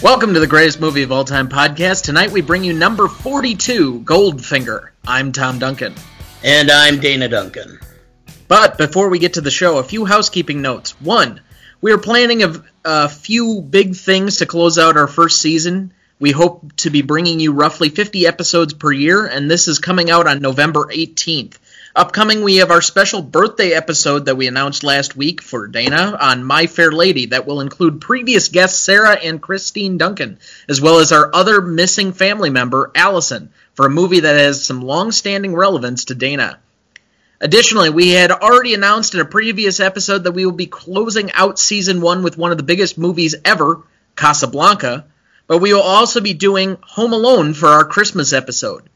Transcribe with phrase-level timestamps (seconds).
[0.00, 2.04] Welcome to the greatest movie of all time podcast.
[2.04, 4.90] Tonight we bring you number 42, Goldfinger.
[5.04, 5.92] I'm Tom Duncan.
[6.44, 7.80] And I'm Dana Duncan.
[8.46, 10.92] But before we get to the show, a few housekeeping notes.
[11.00, 11.40] One,
[11.80, 15.92] we are planning a, a few big things to close out our first season.
[16.20, 20.12] We hope to be bringing you roughly 50 episodes per year, and this is coming
[20.12, 21.58] out on November 18th.
[21.96, 26.44] Upcoming, we have our special birthday episode that we announced last week for Dana on
[26.44, 30.38] My Fair Lady that will include previous guests Sarah and Christine Duncan,
[30.68, 34.82] as well as our other missing family member, Allison, for a movie that has some
[34.82, 36.58] long standing relevance to Dana.
[37.40, 41.58] Additionally, we had already announced in a previous episode that we will be closing out
[41.58, 43.82] season one with one of the biggest movies ever,
[44.14, 45.06] Casablanca,
[45.46, 48.90] but we will also be doing Home Alone for our Christmas episode.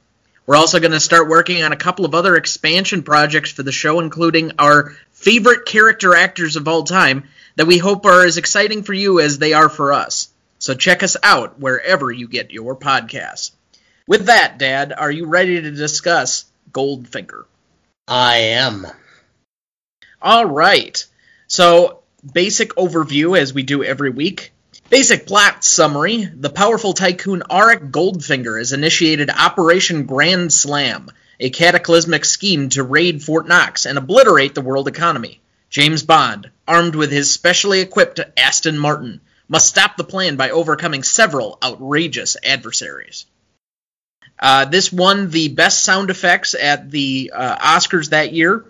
[0.46, 3.72] We're also going to start working on a couple of other expansion projects for the
[3.72, 8.82] show, including our favorite character actors of all time that we hope are as exciting
[8.82, 10.28] for you as they are for us.
[10.58, 13.52] So check us out wherever you get your podcasts.
[14.06, 17.44] With that, Dad, are you ready to discuss Goldfinger?
[18.08, 18.86] I am.
[20.20, 21.04] All right.
[21.46, 24.52] So, basic overview as we do every week.
[24.92, 31.08] Basic plot summary The powerful tycoon Auric Goldfinger has initiated Operation Grand Slam,
[31.40, 35.40] a cataclysmic scheme to raid Fort Knox and obliterate the world economy.
[35.70, 41.02] James Bond, armed with his specially equipped Aston Martin, must stop the plan by overcoming
[41.04, 43.24] several outrageous adversaries.
[44.38, 48.66] Uh, this won the best sound effects at the uh, Oscars that year.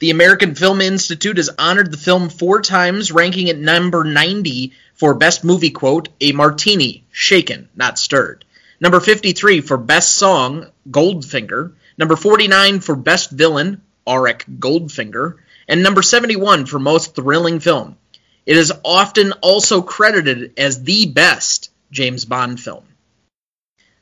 [0.00, 5.14] The American Film Institute has honored the film four times, ranking it number 90 for
[5.14, 8.44] Best Movie Quote, A Martini, Shaken, Not Stirred.
[8.80, 11.72] Number 53 for Best Song, Goldfinger.
[11.96, 15.36] Number 49 for Best Villain, Auric Goldfinger.
[15.68, 17.96] And number 71 for Most Thrilling Film.
[18.44, 22.84] It is often also credited as the best James Bond film.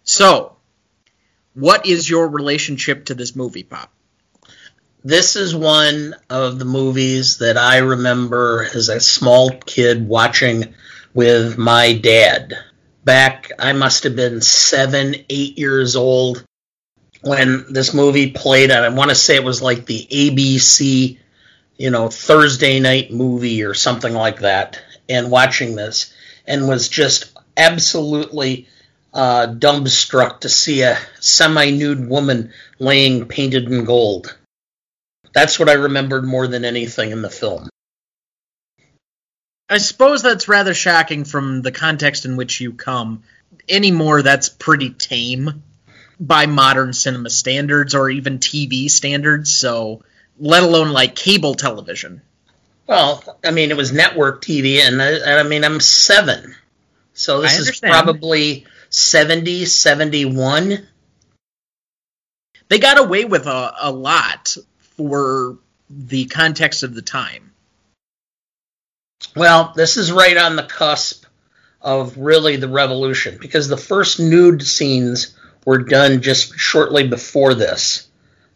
[0.04, 0.56] So,
[1.54, 3.92] what is your relationship to this movie, Pop?
[5.04, 10.74] This is one of the movies that I remember as a small kid watching
[11.16, 12.52] with my dad.
[13.02, 16.44] Back, I must have been seven, eight years old
[17.22, 18.70] when this movie played.
[18.70, 21.18] And I want to say it was like the ABC,
[21.78, 24.80] you know, Thursday night movie or something like that.
[25.08, 26.12] And watching this
[26.46, 28.68] and was just absolutely
[29.14, 34.36] uh, dumbstruck to see a semi nude woman laying painted in gold.
[35.32, 37.70] That's what I remembered more than anything in the film.
[39.68, 43.24] I suppose that's rather shocking from the context in which you come.
[43.68, 45.62] Anymore, that's pretty tame
[46.20, 50.02] by modern cinema standards or even TV standards, so
[50.38, 52.22] let alone like cable television.
[52.86, 56.54] Well, I mean, it was network TV, and I, I mean, I'm seven.
[57.14, 60.86] So this is probably 70, 71.
[62.68, 64.56] They got away with a, a lot
[64.96, 65.58] for
[65.90, 67.52] the context of the time.
[69.34, 71.26] Well, this is right on the cusp
[71.82, 78.08] of really the revolution because the first nude scenes were done just shortly before this.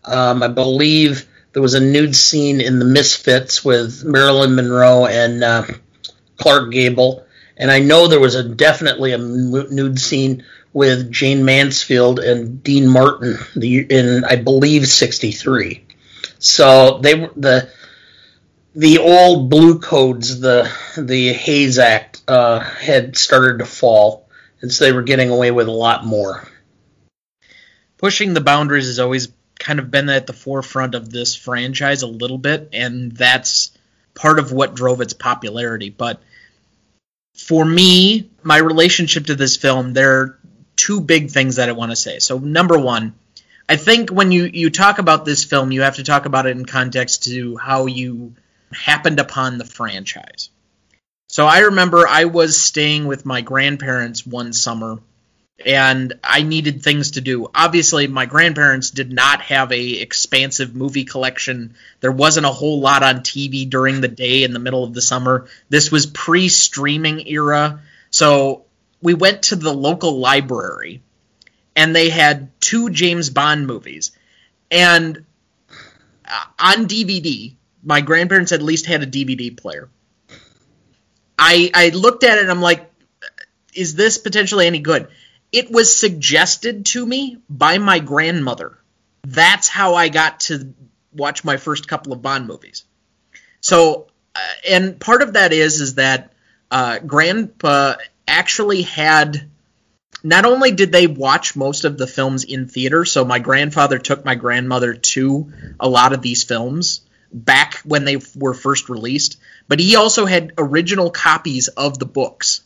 [0.05, 5.45] Um, I believe there was a nude scene in The Misfits with Marilyn Monroe and
[5.45, 5.65] uh,
[6.39, 12.21] Clark Gable, and I know there was a definitely a nude scene with Jayne Mansfield
[12.21, 15.85] and Dean Martin in I believe '63.
[16.39, 17.71] So they were the
[18.75, 24.29] the old blue codes, the the Hays Act, uh, had started to fall,
[24.61, 26.47] and so they were getting away with a lot more.
[27.99, 29.29] Pushing the boundaries has always
[29.59, 33.73] kind of been at the forefront of this franchise a little bit, and that's
[34.15, 35.91] part of what drove its popularity.
[35.91, 36.23] But
[37.37, 40.39] for me, my relationship to this film, there are
[40.77, 42.21] two big things that I want to say.
[42.21, 43.15] So, number one,
[43.69, 46.57] I think when you, you talk about this film, you have to talk about it
[46.57, 48.35] in context to how you
[48.73, 50.51] happened upon the franchise.
[51.29, 54.99] So I remember I was staying with my grandparents one summer
[55.65, 57.49] and I needed things to do.
[57.55, 61.75] Obviously, my grandparents did not have a expansive movie collection.
[62.01, 65.03] There wasn't a whole lot on TV during the day in the middle of the
[65.03, 65.49] summer.
[65.69, 67.81] This was pre-streaming era.
[68.11, 68.65] So
[69.03, 71.03] we went to the local library
[71.77, 74.13] and they had two James Bond movies.
[74.71, 75.25] And
[76.25, 79.89] uh, on DVD, my grandparents at least had a DVD player.
[81.39, 82.91] I I looked at it and I'm like,
[83.75, 85.09] is this potentially any good?
[85.53, 88.79] It was suggested to me by my grandmother.
[89.23, 90.75] That's how I got to
[91.13, 92.85] watch my first couple of Bond movies.
[93.61, 94.39] So, uh,
[94.69, 96.33] and part of that is is that
[96.71, 97.95] uh, Grandpa
[98.29, 99.51] actually had
[100.23, 104.25] not only did they watch most of the films in theater, so my grandfather took
[104.25, 107.01] my grandmother to a lot of these films
[107.33, 109.39] back when they were first released,
[109.69, 112.63] but he also had original copies of the books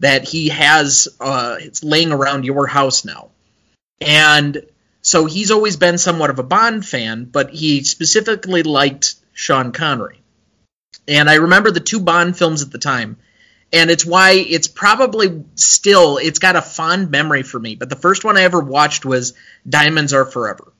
[0.00, 3.30] that he has uh, it's laying around your house now.
[4.00, 4.66] And
[5.00, 10.20] so he's always been somewhat of a Bond fan, but he specifically liked Sean Connery.
[11.06, 13.16] And I remember the two Bond films at the time
[13.72, 17.96] and it's why it's probably still it's got a fond memory for me but the
[17.96, 19.34] first one i ever watched was
[19.68, 20.72] diamonds are forever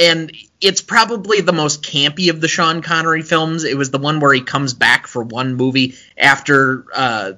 [0.00, 3.64] and it's probably the most campy of the sean connery films.
[3.64, 7.32] It was the one where he comes back for one movie after uh,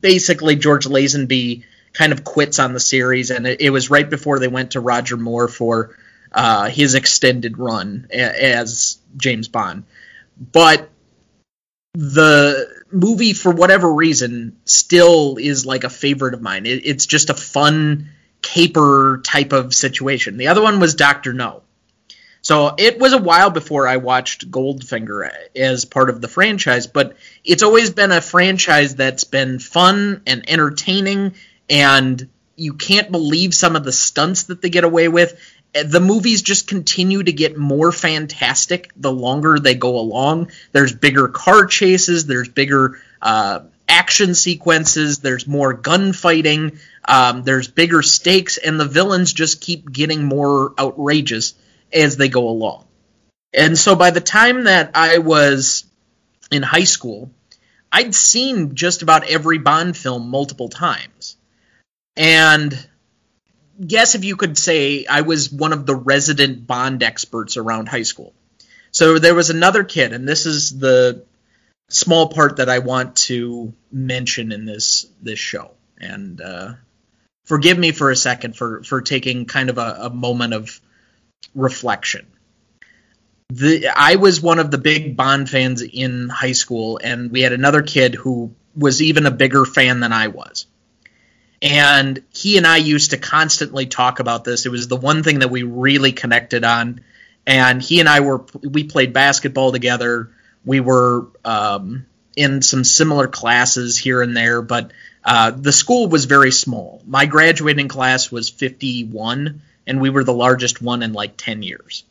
[0.00, 3.30] basically george lazenby kind of quits on the series.
[3.30, 5.96] And it, it was right before they went to roger moore for
[6.32, 9.84] uh, his extended run as james bond.
[10.38, 10.90] But
[11.94, 16.66] the movie for whatever reason still is like a favorite of mine.
[16.66, 18.10] It, it's just a fun
[18.46, 20.36] caper type of situation.
[20.36, 21.62] The other one was Doctor No.
[22.42, 27.16] So it was a while before I watched Goldfinger as part of the franchise, but
[27.44, 31.34] it's always been a franchise that's been fun and entertaining,
[31.68, 35.36] and you can't believe some of the stunts that they get away with
[35.84, 40.50] the movies just continue to get more fantastic the longer they go along.
[40.72, 48.02] There's bigger car chases, there's bigger uh, action sequences, there's more gunfighting, um, there's bigger
[48.02, 51.54] stakes, and the villains just keep getting more outrageous
[51.92, 52.84] as they go along.
[53.52, 55.84] And so by the time that I was
[56.50, 57.30] in high school,
[57.90, 61.36] I'd seen just about every Bond film multiple times.
[62.16, 62.88] And
[63.84, 68.02] guess if you could say I was one of the resident Bond experts around high
[68.02, 68.34] school.
[68.90, 71.24] So there was another kid, and this is the
[71.88, 75.70] small part that I want to mention in this this show.
[75.98, 76.74] And uh,
[77.46, 80.80] forgive me for a second for for taking kind of a, a moment of
[81.54, 82.26] reflection.
[83.48, 87.52] The, I was one of the big Bond fans in high school, and we had
[87.52, 90.66] another kid who was even a bigger fan than I was.
[91.62, 94.66] And he and I used to constantly talk about this.
[94.66, 97.00] It was the one thing that we really connected on.
[97.46, 100.32] And he and I were, we played basketball together.
[100.64, 102.06] We were um,
[102.36, 104.92] in some similar classes here and there, but
[105.26, 107.02] uh, the school was very small.
[107.04, 112.04] My graduating class was 51, and we were the largest one in like 10 years.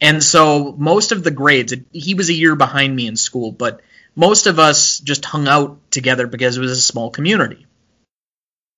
[0.00, 3.80] And so most of the grades, he was a year behind me in school, but
[4.14, 7.66] most of us just hung out together because it was a small community.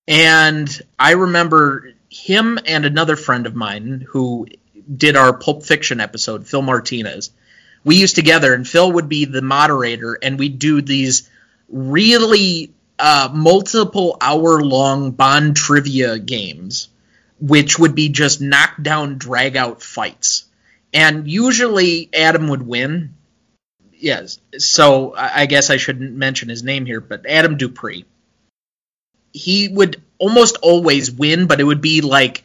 [0.09, 0.69] And
[0.99, 4.47] I remember him and another friend of mine who
[4.97, 7.31] did our Pulp Fiction episode, Phil Martinez.
[7.85, 11.29] We used together, and Phil would be the moderator, and we'd do these
[11.69, 16.88] really uh, multiple hour long Bond trivia games,
[17.41, 20.44] which would be just knockdown, drag out fights.
[20.93, 23.14] And usually Adam would win.
[23.93, 28.06] Yes, so I guess I shouldn't mention his name here, but Adam Dupree
[29.32, 32.45] he would almost always win, but it would be like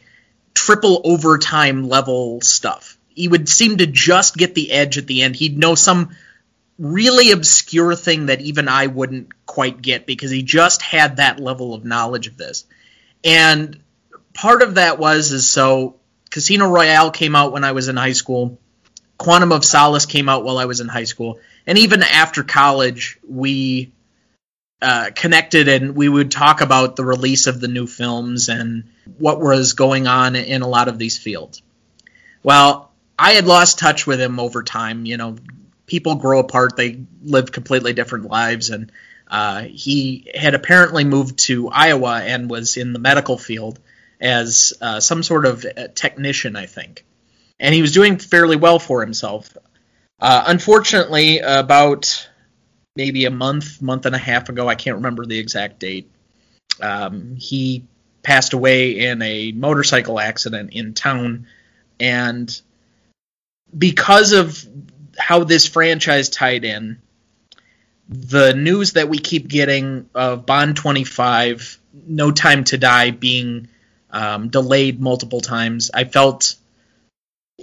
[0.54, 2.96] triple overtime level stuff.
[3.08, 5.36] He would seem to just get the edge at the end.
[5.36, 6.16] He'd know some
[6.78, 11.74] really obscure thing that even I wouldn't quite get because he just had that level
[11.74, 12.64] of knowledge of this.
[13.24, 13.80] And
[14.34, 15.96] part of that was is so
[16.30, 18.58] Casino Royale came out when I was in high school.
[19.18, 21.40] Quantum of Solace came out while I was in high school.
[21.66, 23.92] And even after college, we
[24.82, 29.40] uh, connected and we would talk about the release of the new films and what
[29.40, 31.62] was going on in a lot of these fields.
[32.42, 35.06] Well, I had lost touch with him over time.
[35.06, 35.36] You know,
[35.86, 38.92] people grow apart, they live completely different lives, and
[39.28, 43.78] uh, he had apparently moved to Iowa and was in the medical field
[44.20, 45.64] as uh, some sort of
[45.94, 47.04] technician, I think.
[47.58, 49.56] And he was doing fairly well for himself.
[50.20, 52.28] Uh, unfortunately, about
[52.96, 54.68] maybe a month, month and a half ago.
[54.68, 56.10] I can't remember the exact date.
[56.80, 57.84] Um, he
[58.22, 61.46] passed away in a motorcycle accident in town,
[62.00, 62.60] and
[63.76, 64.66] because of
[65.18, 67.00] how this franchise tied in,
[68.08, 73.68] the news that we keep getting of Bond 25, No Time to Die being
[74.10, 76.56] um, delayed multiple times, I felt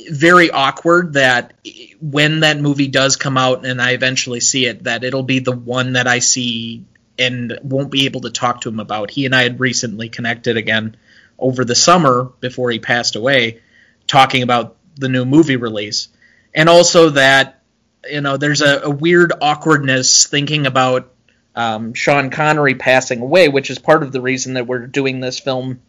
[0.09, 1.53] very awkward that
[2.01, 5.55] when that movie does come out and I eventually see it, that it'll be the
[5.55, 6.85] one that I see
[7.17, 9.11] and won't be able to talk to him about.
[9.11, 10.97] He and I had recently connected again
[11.37, 13.61] over the summer before he passed away,
[14.07, 16.07] talking about the new movie release.
[16.55, 17.61] And also that,
[18.09, 21.11] you know, there's a, a weird awkwardness thinking about
[21.55, 25.39] um, Sean Connery passing away, which is part of the reason that we're doing this
[25.39, 25.81] film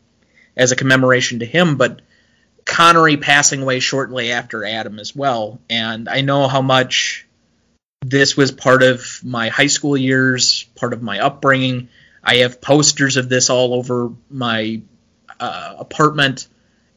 [0.57, 1.77] as a commemoration to him.
[1.77, 2.03] But
[2.65, 7.27] Connery passing away shortly after Adam as well, and I know how much
[8.03, 11.89] this was part of my high school years, part of my upbringing.
[12.23, 14.81] I have posters of this all over my
[15.39, 16.49] uh, apartment,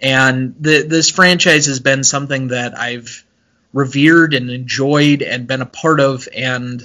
[0.02, 3.26] and the, this franchise has been something that I've
[3.78, 6.28] revered and enjoyed and been a part of.
[6.36, 6.82] And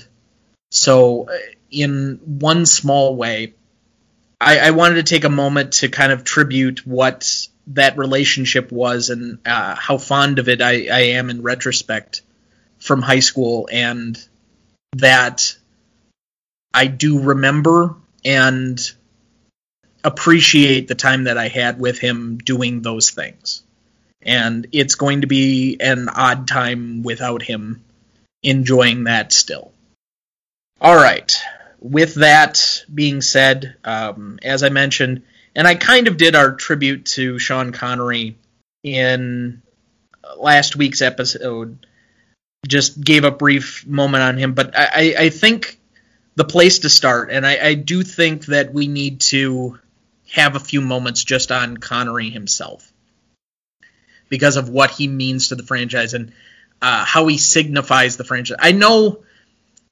[0.70, 1.38] so, uh,
[1.70, 3.54] in one small way,
[4.38, 9.08] I, I wanted to take a moment to kind of tribute what that relationship was
[9.08, 12.20] and uh, how fond of it I, I am in retrospect
[12.78, 14.18] from high school, and
[14.96, 15.56] that
[16.74, 18.78] I do remember and
[20.04, 23.62] appreciate the time that I had with him doing those things.
[24.24, 27.82] And it's going to be an odd time without him
[28.42, 29.72] enjoying that still.
[30.80, 31.36] All right.
[31.80, 35.22] With that being said, um, as I mentioned,
[35.54, 38.36] and I kind of did our tribute to Sean Connery
[38.82, 39.62] in
[40.36, 41.86] last week's episode,
[42.66, 45.78] just gave a brief moment on him, but I, I think
[46.36, 49.78] the place to start, and I, I do think that we need to
[50.30, 52.91] have a few moments just on Connery himself
[54.32, 56.32] because of what he means to the franchise and
[56.80, 58.56] uh, how he signifies the franchise.
[58.58, 59.24] I know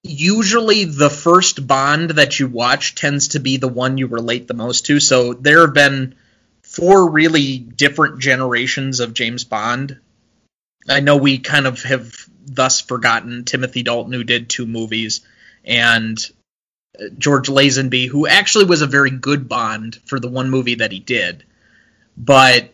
[0.02, 4.54] usually the first Bond that you watch tends to be the one you relate the
[4.54, 4.98] most to.
[4.98, 6.14] So there have been
[6.62, 9.98] four really different generations of James Bond.
[10.88, 12.14] I know we kind of have
[12.46, 15.20] thus forgotten Timothy Dalton, who did two movies,
[15.66, 16.18] and
[17.18, 20.98] George Lazenby, who actually was a very good Bond for the one movie that he
[20.98, 21.44] did.
[22.16, 22.72] But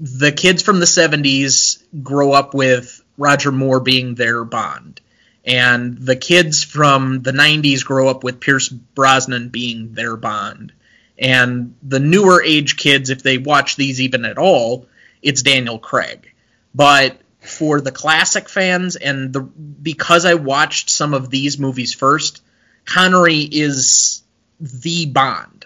[0.00, 5.00] the kids from the 70s grow up with Roger Moore being their Bond.
[5.44, 10.72] And the kids from the 90s grow up with Pierce Brosnan being their Bond.
[11.18, 14.86] And the newer age kids, if they watch these even at all,
[15.22, 16.32] it's Daniel Craig.
[16.74, 22.42] But for the classic fans, and the because I watched some of these movies first,
[22.84, 24.22] Connery is
[24.60, 25.59] the Bond.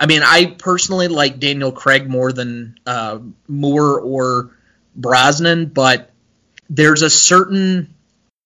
[0.00, 4.50] I mean, I personally like Daniel Craig more than uh, Moore or
[4.96, 6.10] Brosnan, but
[6.70, 7.94] there's a certain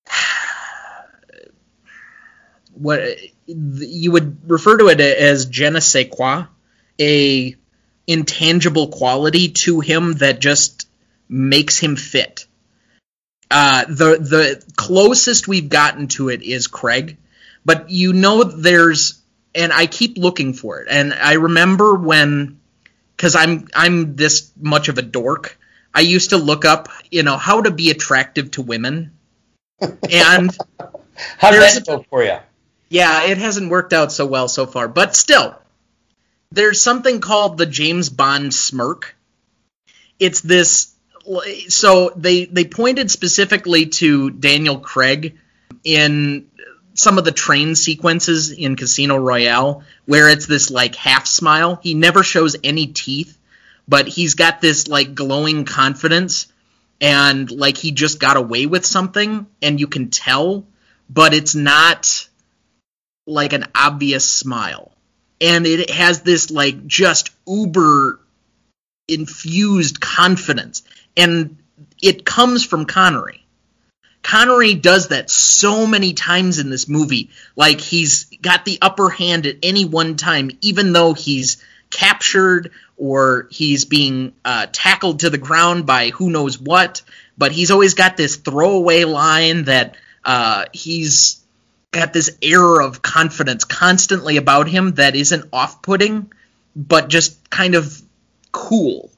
[2.73, 3.03] what
[3.47, 6.47] you would refer to it as je ne sais quoi,
[7.01, 7.55] a
[8.09, 10.89] intangible quality to him that just
[11.29, 12.47] makes him fit.
[13.49, 17.17] Uh, the the closest we've gotten to it is Craig,
[17.65, 19.23] but you know there's
[19.55, 20.89] and I keep looking for it.
[20.91, 22.61] And I remember when
[23.17, 25.59] cuz I'm I'm this much of a dork,
[25.95, 29.13] I used to look up, you know, how to be attractive to women.
[29.81, 30.57] And
[31.39, 32.37] how did that go for you?
[32.89, 35.59] Yeah, it hasn't worked out so well so far, but still.
[36.53, 39.17] There's something called the James Bond smirk.
[40.21, 40.95] It's this
[41.69, 45.39] so they they pointed specifically to Daniel Craig
[45.83, 46.47] in
[46.95, 51.79] some of the train sequences in Casino Royale where it's this like half smile.
[51.83, 53.37] He never shows any teeth,
[53.87, 56.47] but he's got this like glowing confidence
[57.01, 60.67] and like he just got away with something and you can tell,
[61.11, 62.29] but it's not
[63.27, 64.93] like an obvious smile.
[65.41, 68.21] And it has this like just uber
[69.09, 70.83] infused confidence.
[71.17, 71.59] And
[72.01, 73.44] it comes from Connery
[74.25, 77.28] Connery does that so many times in this movie.
[77.54, 83.47] Like he's got the upper hand at any one time, even though he's captured or
[83.50, 87.02] he's being uh, tackled to the ground by who knows what.
[87.37, 91.45] But he's always got this throwaway line that uh, he's
[91.90, 96.33] got this air of confidence constantly about him that isn't off putting,
[96.75, 98.00] but just kind of
[98.52, 99.11] cool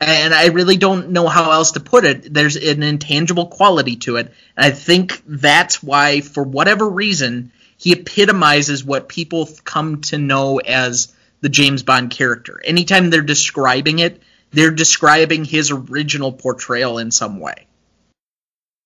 [0.00, 2.32] and I really don't know how else to put it.
[2.32, 7.92] There's an intangible quality to it, and I think that's why, for whatever reason, he
[7.92, 12.60] epitomizes what people come to know as the James Bond character.
[12.64, 17.66] Anytime they're describing it, they're describing his original portrayal in some way.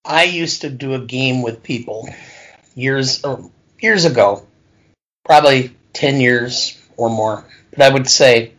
[0.04, 2.08] I used to do a game with people
[2.74, 3.50] years oh,
[3.80, 4.46] years ago,
[5.24, 7.44] probably ten years or more.
[7.70, 8.52] But I would say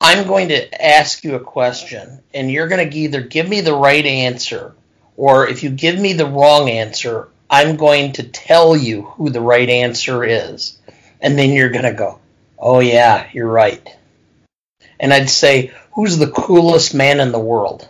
[0.00, 3.74] I'm going to ask you a question, and you're going to either give me the
[3.74, 4.74] right answer,
[5.16, 9.40] or if you give me the wrong answer, I'm going to tell you who the
[9.40, 10.78] right answer is.
[11.20, 12.20] And then you're going to go,
[12.58, 13.96] oh, yeah, you're right.
[15.00, 17.88] And I'd say, who's the coolest man in the world?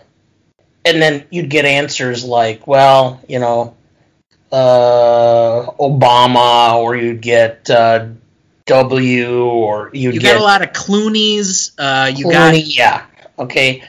[0.85, 3.77] And then you'd get answers like, well, you know,
[4.51, 8.07] uh, Obama, or you'd get uh,
[8.69, 11.73] W, or you'd You get got a lot of Clooney's.
[11.77, 13.07] Uh, you Clooney, got yeah,
[13.39, 13.83] okay,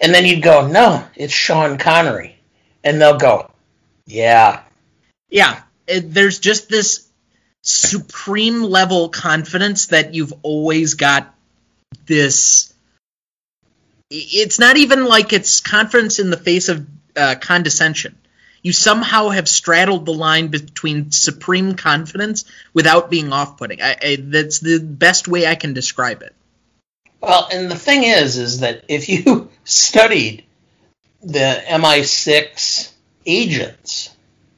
[0.00, 2.36] and then you'd go, no, it's Sean Connery,
[2.82, 3.50] and they'll go,
[4.06, 4.62] yeah,
[5.30, 5.62] yeah.
[5.86, 7.08] It, there's just this
[7.62, 11.34] supreme level confidence that you've always got
[12.06, 12.74] this.
[14.10, 16.86] It's not even like it's confidence in the face of
[17.16, 18.18] uh, condescension.
[18.64, 23.82] You somehow have straddled the line between supreme confidence without being off-putting.
[23.82, 26.34] I, I, that's the best way I can describe it.
[27.20, 30.44] Well, and the thing is, is that if you studied
[31.22, 32.90] the MI6
[33.26, 34.16] agents,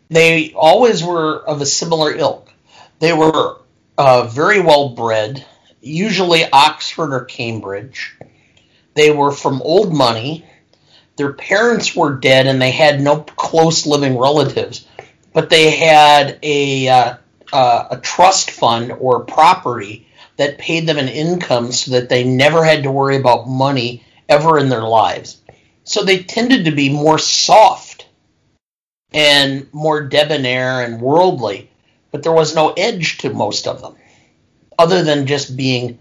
[0.08, 2.52] they always were of a similar ilk.
[3.00, 3.58] They were
[3.98, 5.44] uh, very well bred,
[5.80, 8.16] usually Oxford or Cambridge.
[8.94, 10.46] They were from old money.
[11.16, 14.86] Their parents were dead and they had no close living relatives,
[15.32, 17.16] but they had a, uh,
[17.52, 20.06] uh, a trust fund or property
[20.36, 24.58] that paid them an income so that they never had to worry about money ever
[24.58, 25.40] in their lives.
[25.84, 28.06] So they tended to be more soft
[29.12, 31.70] and more debonair and worldly,
[32.10, 33.94] but there was no edge to most of them,
[34.78, 35.98] other than just being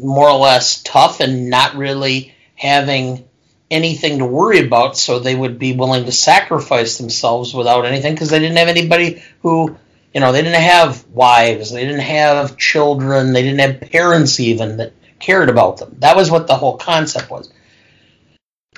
[0.00, 3.27] more or less tough and not really having
[3.70, 8.30] anything to worry about, so they would be willing to sacrifice themselves without anything because
[8.30, 9.76] they didn't have anybody who,
[10.14, 14.78] you know, they didn't have wives, they didn't have children, they didn't have parents even
[14.78, 15.96] that cared about them.
[15.98, 17.52] That was what the whole concept was.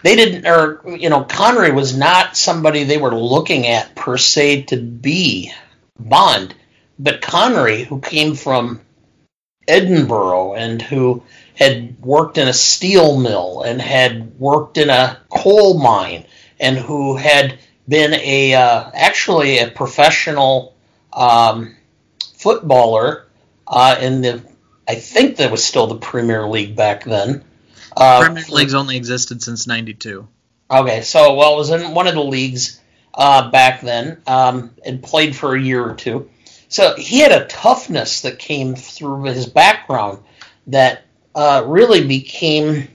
[0.02, 4.62] They didn't, or, you know, Connery was not somebody they were looking at per se
[4.62, 5.52] to be
[5.98, 6.54] Bond,
[6.98, 8.80] but Connery, who came from
[9.68, 11.22] Edinburgh and who
[11.60, 16.24] had worked in a steel mill and had worked in a coal mine
[16.58, 20.74] and who had been a uh, actually a professional
[21.12, 21.76] um,
[22.34, 23.26] footballer
[23.66, 24.42] uh, in the
[24.88, 27.44] I think that was still the Premier League back then.
[27.96, 30.26] Uh, Premier League's only existed since '92.
[30.70, 32.80] Okay, so well, it was in one of the leagues
[33.12, 36.30] uh, back then um, and played for a year or two.
[36.68, 40.22] So he had a toughness that came through his background
[40.68, 42.88] that uh, really became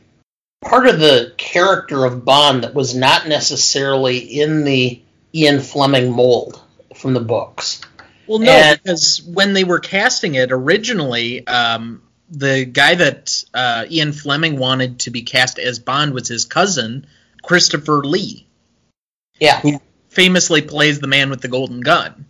[0.64, 5.02] part of the character of Bond that was not necessarily in the
[5.34, 6.62] Ian Fleming mold
[6.96, 7.82] from the books.
[8.28, 13.86] Well, no, And- because when they were casting it originally, um, the guy that uh,
[13.90, 17.06] Ian Fleming wanted to be cast as Bond was his cousin,
[17.44, 18.48] Christopher Lee,
[19.40, 19.60] Yeah.
[19.60, 22.26] who famously plays the man with the golden gun.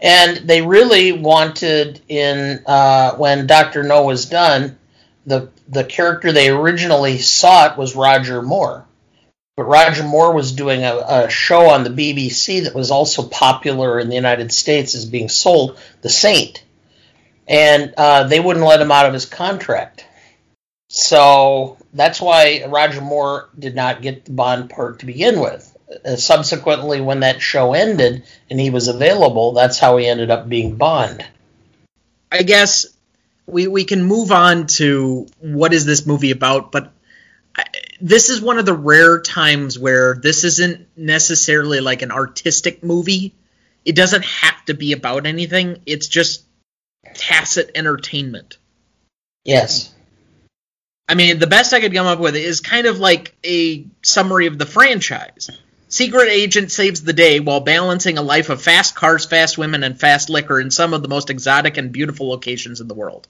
[0.00, 4.78] And they really wanted in uh, when Doctor No was done,
[5.26, 8.86] the the character they originally sought was Roger Moore,
[9.56, 13.98] but Roger Moore was doing a, a show on the BBC that was also popular
[13.98, 16.62] in the United States as being sold, The Saint,
[17.46, 20.06] and uh, they wouldn't let him out of his contract.
[20.90, 25.76] So that's why Roger Moore did not get the Bond part to begin with.
[26.04, 30.48] Uh, subsequently, when that show ended and he was available, that's how he ended up
[30.48, 31.24] being Bond.
[32.30, 32.86] I guess
[33.46, 36.92] we we can move on to what is this movie about, but
[37.56, 37.64] I,
[38.00, 43.34] this is one of the rare times where this isn't necessarily like an artistic movie.
[43.84, 45.80] It doesn't have to be about anything.
[45.86, 46.44] It's just
[47.14, 48.58] tacit entertainment.
[49.44, 49.94] Yes.
[51.08, 54.46] I mean, the best I could come up with is kind of like a summary
[54.46, 55.50] of the franchise.
[55.88, 59.98] Secret agent saves the day while balancing a life of fast cars, fast women, and
[59.98, 63.26] fast liquor in some of the most exotic and beautiful locations in the world.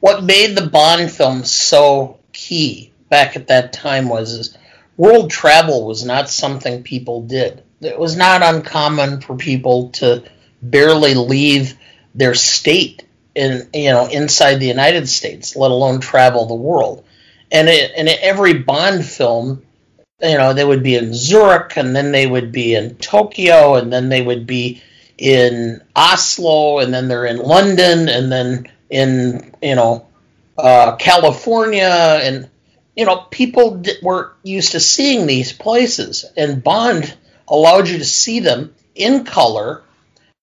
[0.00, 4.56] What made the Bond films so key back at that time was
[4.96, 7.62] world travel was not something people did.
[7.82, 10.24] It was not uncommon for people to
[10.62, 11.76] barely leave
[12.14, 13.04] their state
[13.34, 17.04] in you know inside the United States, let alone travel the world.
[17.52, 19.62] And it, and every Bond film,
[20.22, 23.92] you know, they would be in Zurich, and then they would be in Tokyo, and
[23.92, 24.82] then they would be
[25.16, 30.06] in Oslo, and then they're in London, and then in you know
[30.58, 32.48] uh, California, and
[32.96, 37.14] you know people di- were used to seeing these places, and Bond
[37.48, 39.82] allowed you to see them in color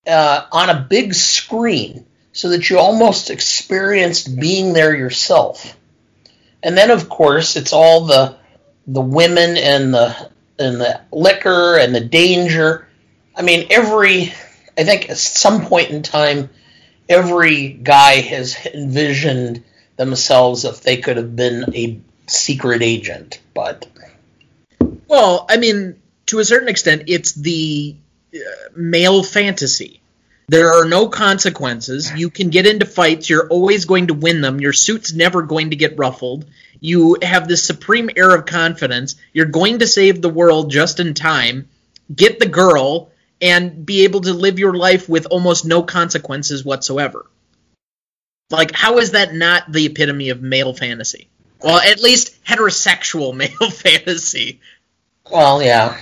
[0.08, 5.76] uh, on a big screen, so that you almost experienced being there yourself.
[6.63, 8.38] And then, of course, it's all the
[8.88, 12.88] the women and the and the liquor and the danger.
[13.36, 14.34] I mean, every
[14.78, 16.50] I think at some point in time,
[17.10, 19.63] every guy has envisioned
[19.97, 23.39] themselves if they could have been a secret agent.
[23.54, 23.88] But
[25.08, 27.95] Well, I mean, to a certain extent, it's the
[28.34, 28.39] uh,
[28.76, 30.02] male fantasy.
[30.49, 32.10] There are no consequences.
[32.15, 33.29] You can get into fights.
[33.29, 34.62] You're always going to win them.
[34.62, 36.45] Your suit's never going to get ruffled.
[36.79, 39.15] You have this supreme air of confidence.
[39.33, 41.67] You're going to save the world just in time,
[42.13, 47.25] get the girl, and be able to live your life with almost no consequences whatsoever.
[48.49, 51.27] Like, how is that not the epitome of male fantasy?
[51.62, 54.62] Well, at least heterosexual male fantasy.
[55.29, 55.97] Well, yeah.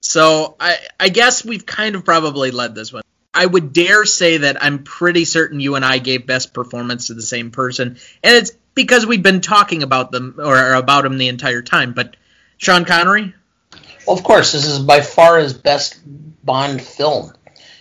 [0.00, 3.03] So I, I guess we've kind of probably led this one.
[3.34, 7.14] I would dare say that I'm pretty certain you and I gave best performance to
[7.14, 11.28] the same person, and it's because we've been talking about them or about him the
[11.28, 11.92] entire time.
[11.92, 12.16] But
[12.58, 13.34] Sean Connery,
[14.06, 16.00] well, of course, this is by far his best
[16.44, 17.32] Bond film.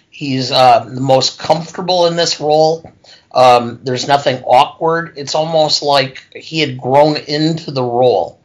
[0.09, 2.89] He's uh, the most comfortable in this role.
[3.33, 5.13] Um, there's nothing awkward.
[5.17, 8.39] It's almost like he had grown into the role.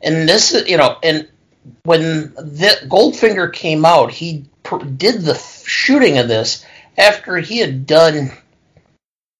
[0.00, 1.28] And this, you know, and
[1.82, 4.46] when the Goldfinger came out, he
[4.96, 5.34] did the
[5.66, 6.64] shooting of this
[6.96, 8.32] after he had done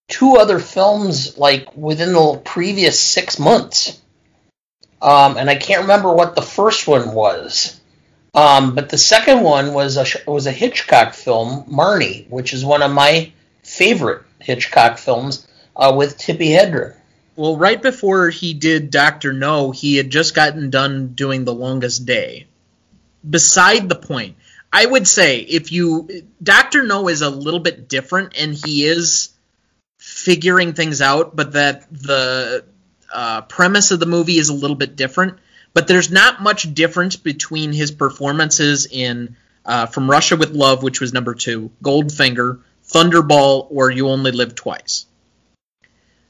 [0.07, 4.01] two other films like within the previous six months.
[5.01, 7.79] Um, and I can't remember what the first one was.
[8.33, 12.81] Um, but the second one was a was a Hitchcock film, Marnie, which is one
[12.81, 13.31] of my
[13.63, 16.95] favorite Hitchcock films uh, with Tippi Hedren.
[17.35, 22.05] Well, right before he did Doctor No, he had just gotten done doing The Longest
[22.05, 22.47] Day.
[23.27, 24.35] Beside the point,
[24.71, 29.29] I would say if you Doctor No is a little bit different, and he is
[29.97, 32.65] figuring things out, but that the
[33.11, 35.39] uh, premise of the movie is a little bit different.
[35.73, 40.99] But there's not much difference between his performances in uh, From Russia with Love, which
[40.99, 45.05] was number two, Goldfinger, Thunderball, or You Only Live Twice.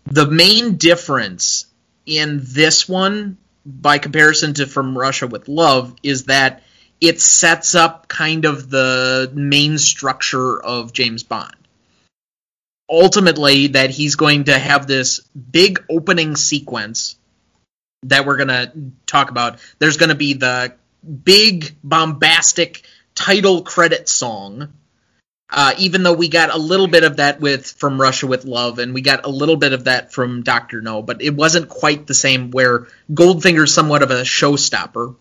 [0.05, 1.67] The main difference
[2.05, 6.63] in this one, by comparison to From Russia with Love, is that
[7.01, 11.55] it sets up kind of the main structure of James Bond.
[12.89, 17.15] Ultimately, that he's going to have this big opening sequence
[18.03, 18.71] that we're going to
[19.05, 19.59] talk about.
[19.77, 20.73] There's going to be the
[21.23, 22.83] big bombastic
[23.13, 24.73] title credit song
[25.51, 28.77] uh, even though we got a little bit of that with from Russia with Love,
[28.77, 32.05] and we got a little bit of that from Doctor No, but it wasn't quite
[32.05, 32.51] the same.
[32.51, 35.15] Where Goldfinger's somewhat of a showstopper.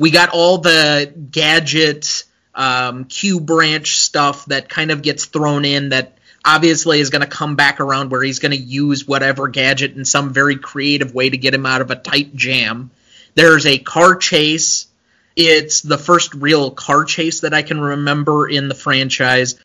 [0.00, 5.90] We got all the gadget um, Q branch stuff that kind of gets thrown in
[5.90, 9.94] that obviously is going to come back around where he's going to use whatever gadget
[9.94, 12.90] in some very creative way to get him out of a tight jam.
[13.34, 14.88] There's a car chase
[15.36, 19.58] it's the first real car chase that I can remember in the franchise,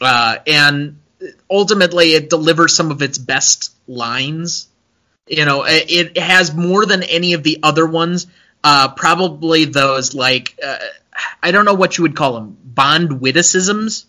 [0.00, 0.98] uh, and
[1.50, 4.68] ultimately it delivers some of its best lines.
[5.26, 8.28] You know, it, has more than any of the other ones.
[8.62, 10.78] Uh, probably those like uh,
[11.42, 14.06] I don't know what you would call them, Bond witticisms.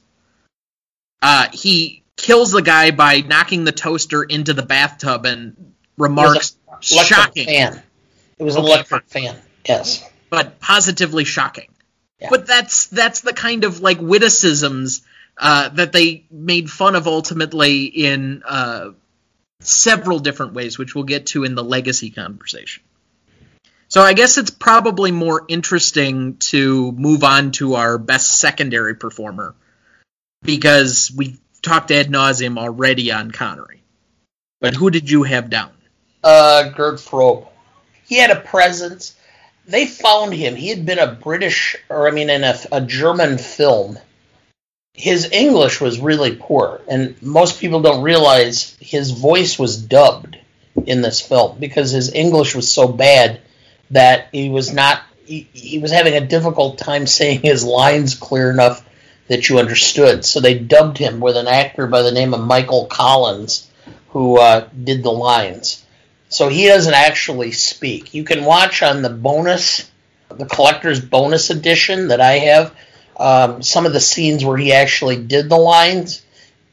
[1.21, 7.45] Uh, he kills the guy by knocking the toaster into the bathtub and remarks, "Shocking."
[7.45, 7.81] Fan.
[8.37, 8.73] It was an okay.
[8.73, 9.37] electric fan.
[9.67, 11.67] Yes but positively shocking.
[12.19, 12.29] Yeah.
[12.31, 15.01] But that's that's the kind of like witticisms
[15.37, 18.91] uh, that they made fun of ultimately in uh,
[19.59, 22.81] several different ways, which we'll get to in the legacy conversation.
[23.91, 29.53] So I guess it's probably more interesting to move on to our best secondary performer
[30.43, 33.83] because we've talked ad nauseum already on Connery.
[34.61, 35.73] But who did you have down?
[36.23, 37.49] Uh, Gert Frobe.
[38.05, 39.13] He had a presence
[39.67, 40.55] they found him.
[40.55, 43.99] He had been a British, or I mean, in a, a German film.
[44.93, 50.37] His English was really poor, and most people don't realize his voice was dubbed
[50.85, 53.41] in this film because his English was so bad
[53.91, 55.01] that he was not.
[55.25, 58.85] He, he was having a difficult time saying his lines clear enough
[59.27, 60.25] that you understood.
[60.25, 63.69] So they dubbed him with an actor by the name of Michael Collins,
[64.09, 65.85] who uh, did the lines.
[66.27, 68.13] So he doesn't actually speak.
[68.13, 69.89] You can watch on the bonus,
[70.29, 72.75] the collector's bonus edition that I have,
[73.17, 76.23] um, some of the scenes where he actually did the lines,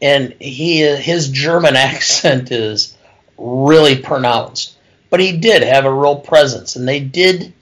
[0.00, 2.96] and he his German accent is
[3.36, 4.77] really pronounced.
[5.10, 7.52] But he did have a real presence, and they did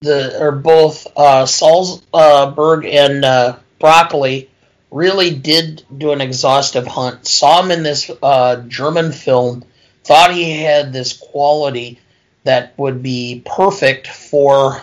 [0.00, 4.50] the or both uh, Salzberg and uh, Broccoli
[4.90, 7.26] really did do an exhaustive hunt.
[7.26, 9.64] Saw him in this uh, German film
[10.04, 11.98] thought he had this quality
[12.44, 14.80] that would be perfect for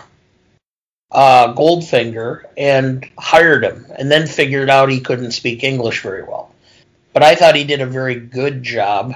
[1.10, 6.52] uh, Goldfinger and hired him, and then figured out he couldn't speak English very well.
[7.14, 9.14] But I thought he did a very good job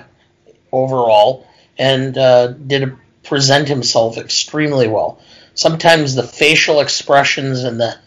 [0.73, 1.48] overall
[1.79, 5.21] and uh, did present himself extremely well.
[5.55, 7.99] sometimes the facial expressions and the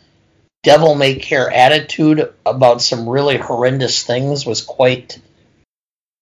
[0.63, 5.19] devil may care attitude about some really horrendous things was quite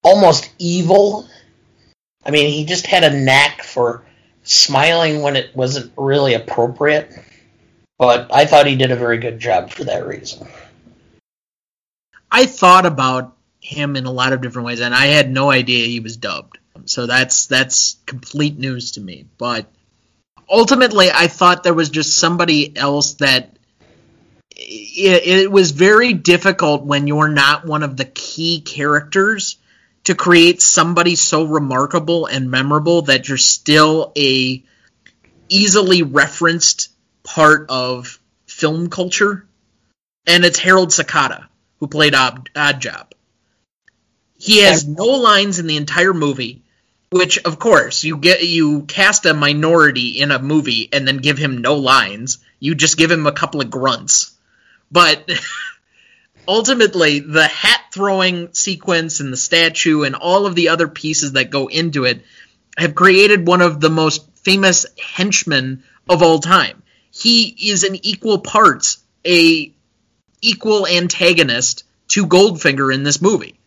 [0.03, 1.27] almost evil.
[2.25, 4.03] I mean, he just had a knack for
[4.43, 7.13] smiling when it wasn't really appropriate.
[7.97, 10.47] But I thought he did a very good job for that reason.
[12.31, 15.87] I thought about him in a lot of different ways, and I had no idea
[15.87, 16.59] he was dubbed.
[16.89, 19.25] So that's that's complete news to me.
[19.37, 19.67] But
[20.49, 23.57] ultimately, I thought there was just somebody else that
[24.55, 29.57] it, it was very difficult when you're not one of the key characters
[30.05, 34.63] to create somebody so remarkable and memorable that you're still a
[35.47, 36.89] easily referenced
[37.23, 39.45] part of film culture.
[40.25, 41.45] And it's Harold Sakata
[41.79, 42.49] who played Odd,
[42.79, 43.13] Job.
[44.37, 46.63] He has no lines in the entire movie,
[47.11, 51.37] which of course you get you cast a minority in a movie and then give
[51.37, 52.39] him no lines.
[52.59, 54.35] You just give him a couple of grunts.
[54.91, 55.29] But
[56.47, 61.49] ultimately the hat throwing sequence and the statue and all of the other pieces that
[61.49, 62.23] go into it
[62.77, 66.81] have created one of the most famous henchmen of all time.
[67.11, 69.73] He is in equal parts a
[70.41, 73.58] equal antagonist to Goldfinger in this movie.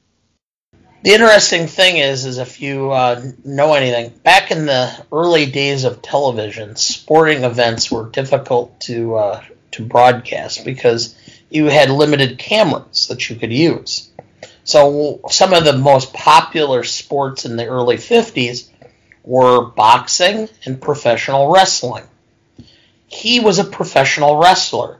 [1.02, 5.82] The interesting thing is, is if you uh, know anything, back in the early days
[5.82, 11.16] of television, sporting events were difficult to uh, to broadcast because
[11.50, 14.10] you had limited cameras that you could use.
[14.62, 18.68] So some of the most popular sports in the early 50s
[19.24, 22.04] were boxing and professional wrestling.
[23.08, 24.98] He was a professional wrestler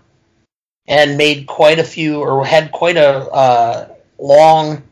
[0.88, 4.82] and made quite a few, or had quite a uh, long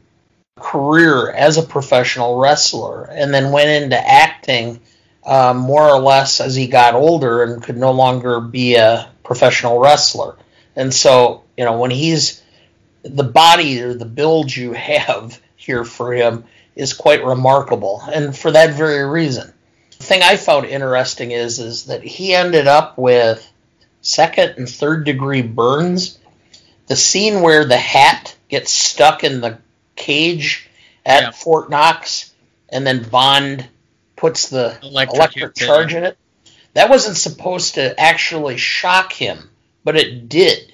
[0.56, 4.80] career as a professional wrestler, and then went into acting
[5.24, 9.78] uh, more or less as he got older and could no longer be a professional
[9.78, 10.36] wrestler.
[10.76, 12.42] And so you know, when he's
[13.02, 18.52] the body or the build you have here for him is quite remarkable, and for
[18.52, 19.52] that very reason.
[19.98, 23.46] The thing I found interesting is is that he ended up with
[24.00, 26.18] second and third degree burns.
[26.86, 29.58] The scene where the hat gets stuck in the
[30.00, 30.68] cage
[31.04, 31.30] at yeah.
[31.30, 32.32] Fort Knox,
[32.68, 33.68] and then Bond
[34.16, 36.18] puts the electric, electric charge in it.
[36.74, 39.50] That wasn't supposed to actually shock him,
[39.84, 40.70] but it did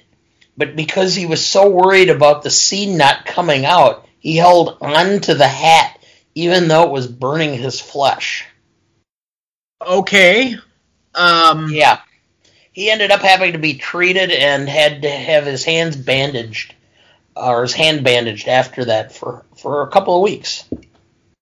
[0.57, 5.19] but because he was so worried about the scene not coming out, he held on
[5.21, 5.93] to the hat
[6.33, 8.45] even though it was burning his flesh.
[9.85, 10.55] Okay.
[11.15, 12.01] Um, yeah.
[12.71, 16.75] He ended up having to be treated and had to have his hands bandaged,
[17.37, 20.65] or his hand bandaged after that for, for a couple of weeks.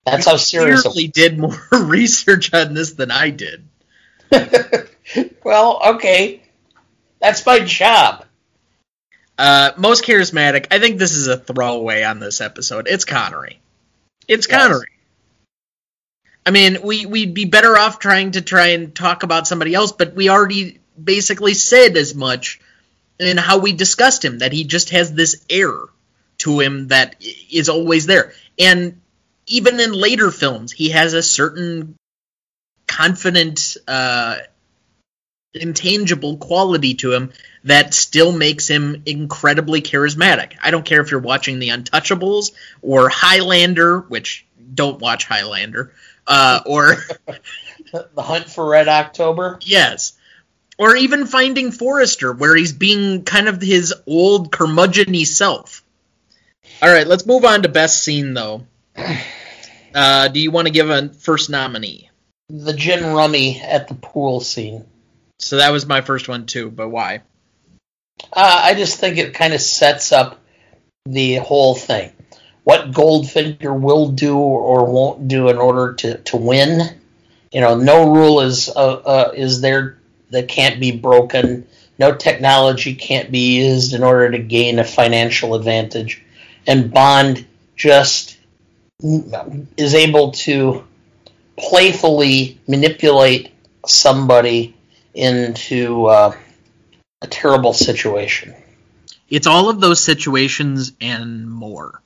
[0.06, 0.86] That's how serious.
[0.94, 3.64] He did more research on this than I did.
[5.44, 6.44] well, okay,
[7.20, 8.26] that's my job.
[9.38, 10.68] Uh, most charismatic.
[10.72, 12.88] I think this is a throwaway on this episode.
[12.88, 13.60] It's Connery.
[14.28, 14.62] It's yes.
[14.62, 14.88] Connery.
[16.46, 19.92] I mean, we we'd be better off trying to try and talk about somebody else,
[19.92, 22.62] but we already basically said as much
[23.20, 25.74] in how we discussed him that he just has this air
[26.40, 27.16] to him that
[27.50, 28.34] is always there.
[28.60, 29.02] And
[29.48, 31.96] even in later films, he has a certain
[32.88, 34.38] confident, uh,
[35.54, 37.32] intangible quality to him
[37.64, 40.54] that still makes him incredibly charismatic.
[40.62, 42.52] I don't care if you're watching The Untouchables
[42.82, 45.94] or Highlander, which don't watch Highlander,
[46.28, 46.98] uh, or
[47.92, 49.60] The Hunt for Red October.
[49.62, 50.15] Yes.
[50.78, 55.84] Or even Finding Forrester, where he's being kind of his old curmudgeon self.
[56.82, 58.66] All right, let's move on to best scene though.
[59.96, 62.10] Uh, do you want to give a first nominee?
[62.50, 64.84] The gin rummy at the pool scene.
[65.40, 67.22] So that was my first one too, but why?
[68.34, 70.42] Uh, I just think it kind of sets up
[71.06, 72.12] the whole thing.
[72.66, 76.82] What Goldfinger will do or won't do in order to, to win.
[77.54, 79.98] You know, no rule is uh, uh, is there
[80.30, 81.68] that can't be broken.
[81.98, 86.24] No technology can't be used in order to gain a financial advantage.
[86.68, 88.38] And Bond just
[89.02, 90.84] is able to
[91.58, 93.52] playfully manipulate
[93.86, 94.76] somebody
[95.14, 96.36] into uh,
[97.22, 98.54] a terrible situation.
[99.30, 102.02] It's all of those situations and more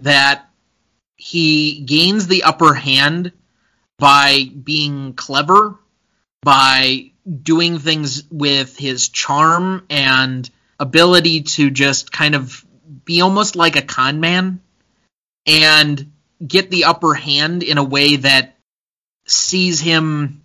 [0.00, 0.48] that
[1.16, 3.32] he gains the upper hand
[3.98, 5.76] by being clever,
[6.42, 7.10] by
[7.42, 12.64] doing things with his charm and ability to just kind of
[13.04, 14.60] be almost like a con man
[15.46, 16.12] and
[16.46, 18.56] get the upper hand in a way that
[19.26, 20.42] sees him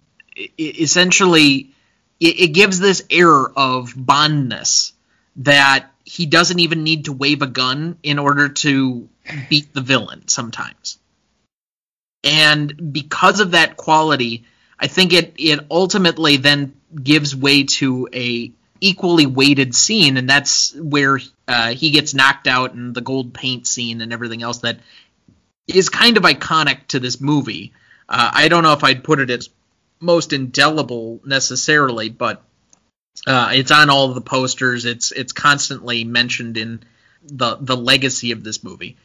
[0.57, 1.71] essentially
[2.19, 4.93] it, gives this air of bondness
[5.37, 9.07] that he doesn't even need to wave a gun in order to
[9.49, 10.97] beat the villain sometimes.
[12.23, 14.45] And because of that quality,
[14.79, 20.73] I think it it ultimately then gives way to a equally weighted scene, and that's
[20.75, 24.79] where uh, he gets knocked out and the gold paint scene and everything else that
[25.67, 27.73] is kind of iconic to this movie.
[28.07, 29.49] Uh, I don't know if I'd put it as
[29.99, 32.41] most indelible necessarily, but
[33.27, 34.85] uh, it's on all the posters.
[34.85, 36.81] It's it's constantly mentioned in
[37.23, 38.97] the the legacy of this movie.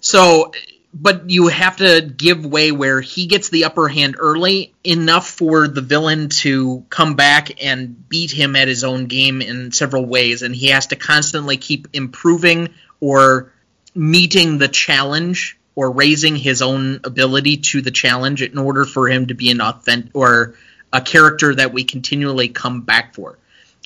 [0.00, 0.52] So,
[0.94, 5.66] but you have to give way where he gets the upper hand early enough for
[5.66, 10.42] the villain to come back and beat him at his own game in several ways,
[10.42, 12.68] and he has to constantly keep improving
[13.00, 13.52] or
[13.94, 19.26] meeting the challenge or raising his own ability to the challenge in order for him
[19.26, 20.54] to be an authentic or
[20.92, 23.38] a character that we continually come back for.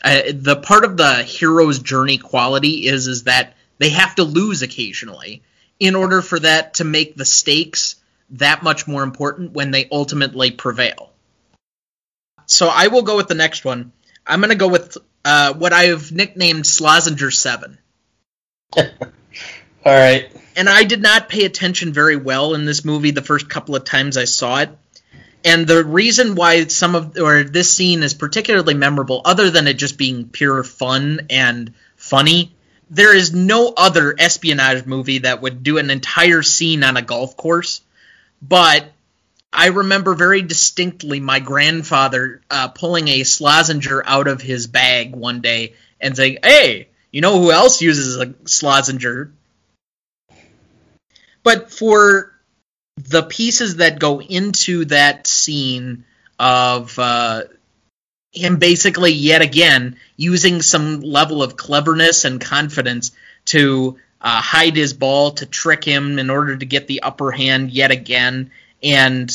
[0.03, 4.63] Uh, the part of the hero's journey quality is is that they have to lose
[4.63, 5.43] occasionally
[5.79, 7.97] in order for that to make the stakes
[8.31, 11.13] that much more important when they ultimately prevail.
[12.47, 13.93] So I will go with the next one.
[14.27, 17.79] I'm going to go with uh, what I've nicknamed Slazenger 7.
[18.77, 18.85] All
[19.85, 20.31] right.
[20.57, 23.85] And I did not pay attention very well in this movie the first couple of
[23.85, 24.71] times I saw it.
[25.45, 29.75] And the reason why some of or this scene is particularly memorable, other than it
[29.75, 32.56] just being pure fun and funny,
[32.89, 37.37] there is no other espionage movie that would do an entire scene on a golf
[37.37, 37.81] course.
[38.41, 38.93] But
[39.53, 45.41] I remember very distinctly my grandfather uh, pulling a Slazenger out of his bag one
[45.41, 49.33] day and saying, "Hey, you know who else uses a Slazenger?"
[51.43, 52.33] But for
[52.97, 56.05] the pieces that go into that scene
[56.39, 57.43] of uh,
[58.37, 63.13] him basically yet again using some level of cleverness and confidence
[63.47, 67.71] to uh, hide his ball to trick him in order to get the upper hand
[67.71, 68.51] yet again.
[68.83, 69.33] And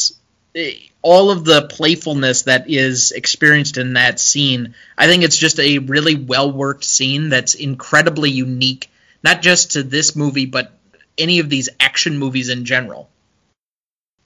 [0.56, 5.60] eh, all of the playfulness that is experienced in that scene i think it's just
[5.60, 8.88] a really well worked scene that's incredibly unique
[9.24, 10.72] not just to this movie but
[11.18, 13.10] any of these action movies in general.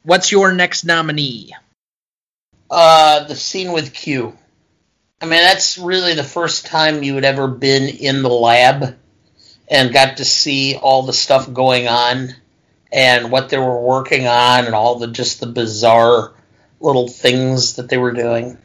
[0.03, 1.55] What's your next nominee?
[2.69, 4.37] Uh, the scene with Q.
[5.25, 8.95] I mean, that's really the first time you had ever been in the lab
[9.67, 12.35] and got to see all the stuff going on
[12.91, 16.33] and what they were working on and all the just the bizarre
[16.79, 18.59] little things that they were doing.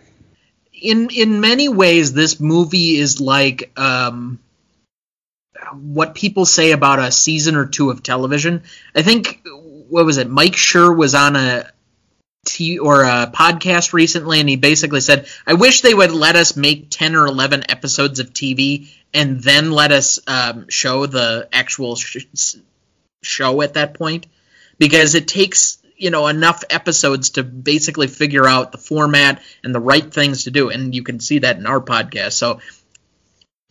[0.74, 4.38] in in many ways this movie is like um
[5.72, 8.62] what people say about a season or two of television
[8.94, 9.40] i think
[9.88, 11.70] what was it mike Schur was on a
[12.46, 16.56] t or a podcast recently and he basically said i wish they would let us
[16.56, 21.96] make 10 or 11 episodes of tv and then let us um, show the actual
[21.96, 22.26] sh-
[23.22, 24.26] show at that point.
[24.78, 29.80] Because it takes you know enough episodes to basically figure out the format and the
[29.80, 32.32] right things to do and you can see that in our podcast.
[32.32, 32.60] So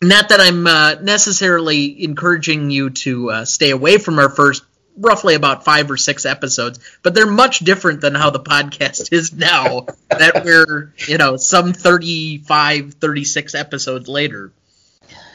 [0.02, 4.62] not that i'm uh, necessarily encouraging you to uh, stay away from our first
[5.00, 9.32] roughly about five or six episodes but they're much different than how the podcast is
[9.32, 14.52] now that we're you know some 35 36 episodes later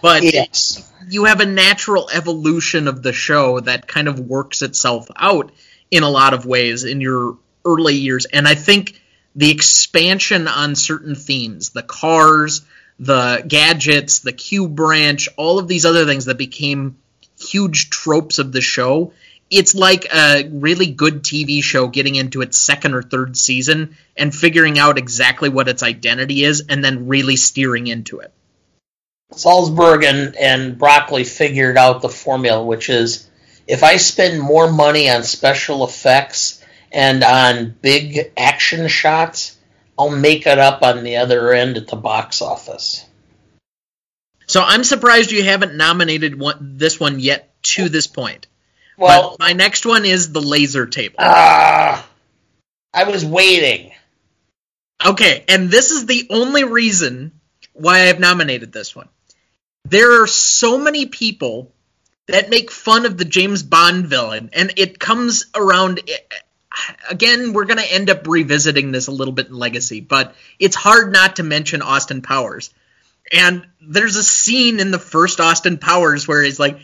[0.01, 0.87] but Yes.
[1.09, 5.51] you have a natural evolution of the show that kind of works itself out
[5.89, 9.01] in a lot of ways in your early years and i think
[9.35, 12.61] the expansion on certain themes the cars
[12.99, 16.97] the gadgets the q branch all of these other things that became
[17.39, 19.11] huge tropes of the show
[19.49, 24.33] it's like a really good tv show getting into its second or third season and
[24.33, 28.33] figuring out exactly what its identity is and then really steering into it
[29.33, 33.27] Saltzman and, and Broccoli figured out the formula, which is
[33.67, 39.57] if I spend more money on special effects and on big action shots,
[39.97, 43.05] I'll make it up on the other end at the box office.
[44.47, 48.47] So I'm surprised you haven't nominated one, this one yet to this point.
[48.97, 51.15] Well, but my next one is the laser table.
[51.19, 52.07] ah,
[52.93, 53.91] I was waiting.
[55.05, 57.31] Okay, and this is the only reason
[57.73, 59.09] why I've nominated this one.
[59.83, 61.71] There are so many people
[62.27, 66.01] that make fun of the James Bond villain, and it comes around.
[67.09, 70.75] Again, we're going to end up revisiting this a little bit in Legacy, but it's
[70.75, 72.73] hard not to mention Austin Powers.
[73.31, 76.79] And there's a scene in the first Austin Powers where he's like,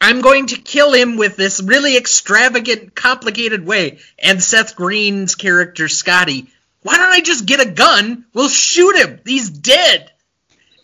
[0.00, 3.98] I'm going to kill him with this really extravagant, complicated way.
[4.18, 6.46] And Seth Green's character, Scotty,
[6.82, 8.24] why don't I just get a gun?
[8.32, 9.20] We'll shoot him.
[9.24, 10.12] He's dead.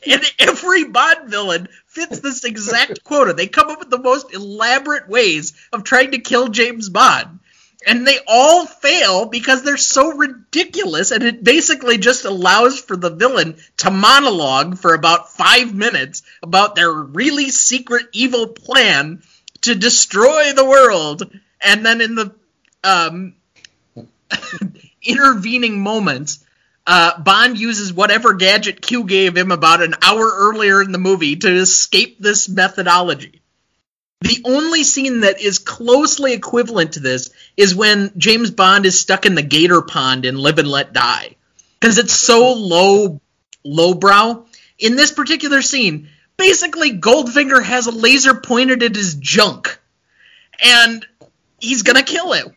[0.06, 3.32] And every Bond villain fits this exact quota.
[3.32, 7.40] They come up with the most elaborate ways of trying to kill James Bond.
[7.86, 13.10] And they all fail because they're so ridiculous, and it basically just allows for the
[13.10, 19.22] villain to monologue for about five minutes about their really secret evil plan
[19.62, 21.30] to destroy the world.
[21.60, 22.34] And then in the
[22.82, 23.34] um,
[25.02, 26.44] intervening moments,
[26.86, 31.36] uh, Bond uses whatever gadget Q gave him about an hour earlier in the movie
[31.36, 33.40] to escape this methodology.
[34.24, 39.26] The only scene that is closely equivalent to this is when James Bond is stuck
[39.26, 41.36] in the gator pond in Live and Let Die.
[41.78, 43.20] Because it's so low
[43.64, 44.46] lowbrow.
[44.78, 46.08] In this particular scene,
[46.38, 49.78] basically Goldfinger has a laser pointed at his junk.
[50.58, 51.06] And
[51.60, 52.56] he's gonna kill him.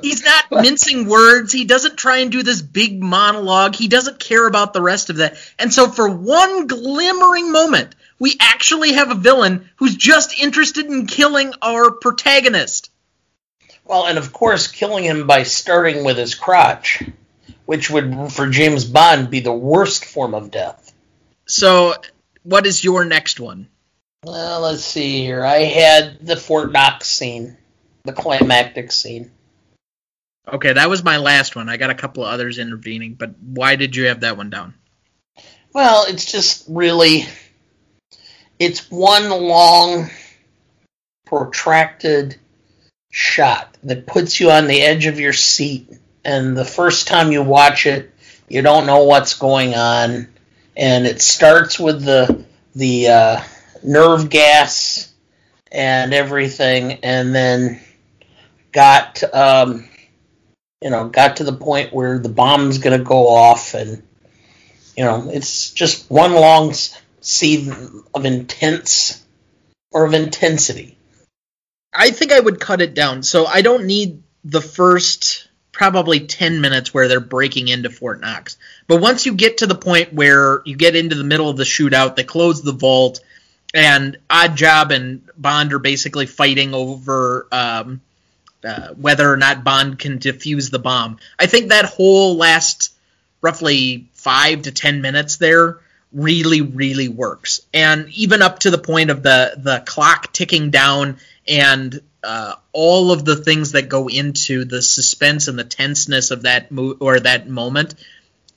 [0.00, 1.52] He's not mincing words.
[1.52, 3.74] He doesn't try and do this big monologue.
[3.74, 5.36] He doesn't care about the rest of that.
[5.58, 11.08] And so, for one glimmering moment, we actually have a villain who's just interested in
[11.08, 12.92] killing our protagonist.
[13.84, 17.02] Well, and of course, killing him by starting with his crotch,
[17.66, 20.94] which would, for James Bond, be the worst form of death.
[21.48, 21.94] So,
[22.44, 23.66] what is your next one?
[24.22, 25.44] Well, let's see here.
[25.44, 27.56] I had the Fort Knox scene,
[28.04, 29.32] the climactic scene.
[30.46, 31.68] Okay, that was my last one.
[31.68, 34.74] I got a couple of others intervening, but why did you have that one down?
[35.74, 37.26] Well, it's just really
[38.62, 40.10] it's one long
[41.26, 42.36] protracted
[43.10, 45.90] shot that puts you on the edge of your seat
[46.24, 48.12] and the first time you watch it
[48.52, 50.28] you don't know what's going on.
[50.76, 52.44] And it starts with the
[52.74, 53.40] the uh,
[53.82, 55.10] nerve gas
[55.70, 57.80] and everything and then
[58.72, 59.88] got um,
[60.82, 64.02] you know, got to the point where the bomb's going to go off, and
[64.96, 66.74] you know, it's just one long
[67.24, 69.24] scene of intense
[69.90, 70.96] or of intensity.
[71.92, 73.22] I think I would cut it down.
[73.22, 78.56] So I don't need the first probably 10 minutes where they're breaking into Fort Knox.
[78.86, 81.64] But once you get to the point where you get into the middle of the
[81.64, 83.20] shootout, they close the vault,
[83.74, 88.02] and Oddjob and Bond are basically fighting over um,
[88.62, 91.18] uh, whether or not Bond can defuse the bomb.
[91.38, 92.94] I think that whole last
[93.40, 95.80] roughly five to ten minutes there
[96.12, 101.18] really, really works, and even up to the point of the the clock ticking down
[101.46, 106.42] and uh, all of the things that go into the suspense and the tenseness of
[106.42, 107.94] that mo- or that moment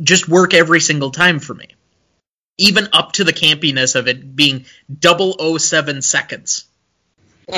[0.02, 1.70] just work every single time for me.
[2.58, 4.66] Even up to the campiness of it being
[5.02, 6.66] 007 seconds.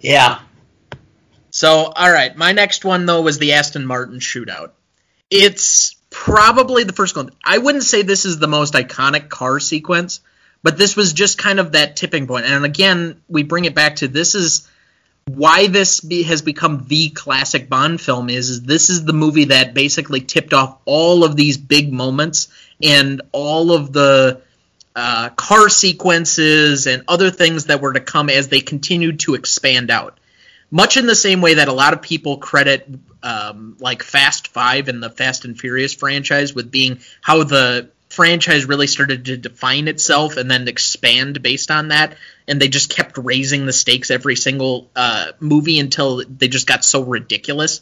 [0.00, 0.40] Yeah.
[1.50, 4.72] So, all right, my next one though was the Aston Martin shootout.
[5.30, 7.30] It's probably the first one.
[7.44, 10.20] I wouldn't say this is the most iconic car sequence,
[10.62, 12.46] but this was just kind of that tipping point.
[12.46, 14.68] And again, we bring it back to this is
[15.26, 19.46] why this be, has become the classic Bond film is, is this is the movie
[19.46, 22.48] that basically tipped off all of these big moments
[22.82, 24.40] and all of the
[24.96, 29.90] uh, car sequences and other things that were to come as they continued to expand
[29.90, 30.18] out.
[30.70, 32.86] Much in the same way that a lot of people credit
[33.22, 38.66] um, like Fast Five and the Fast and Furious franchise with being how the franchise
[38.66, 42.16] really started to define itself and then expand based on that,
[42.46, 46.84] and they just kept raising the stakes every single uh, movie until they just got
[46.84, 47.80] so ridiculous.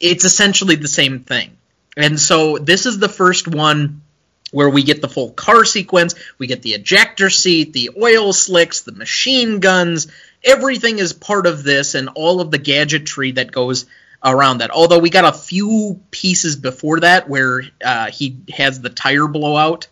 [0.00, 1.56] It's essentially the same thing,
[1.96, 4.02] and so this is the first one
[4.50, 8.82] where we get the full car sequence, we get the ejector seat, the oil slicks,
[8.82, 10.08] the machine guns,
[10.44, 13.86] everything is part of this and all of the gadgetry that goes
[14.24, 14.70] around that.
[14.70, 19.88] Although we got a few pieces before that where uh, he has the tire blowout,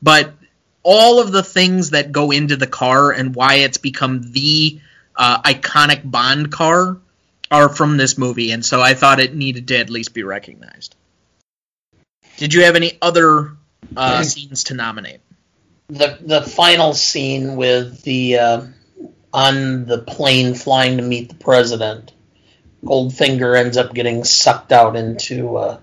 [0.00, 0.32] but
[0.82, 4.80] all of the things that go into the car and why it's become the
[5.16, 6.98] uh, iconic Bond car
[7.50, 10.96] are from this movie, and so I thought it needed to at least be recognized.
[12.38, 13.52] Did you have any other
[13.96, 15.20] uh, scenes to nominate.
[15.88, 18.66] The the final scene with the uh,
[19.32, 22.12] on the plane flying to meet the president,
[22.84, 25.78] Goldfinger ends up getting sucked out into uh,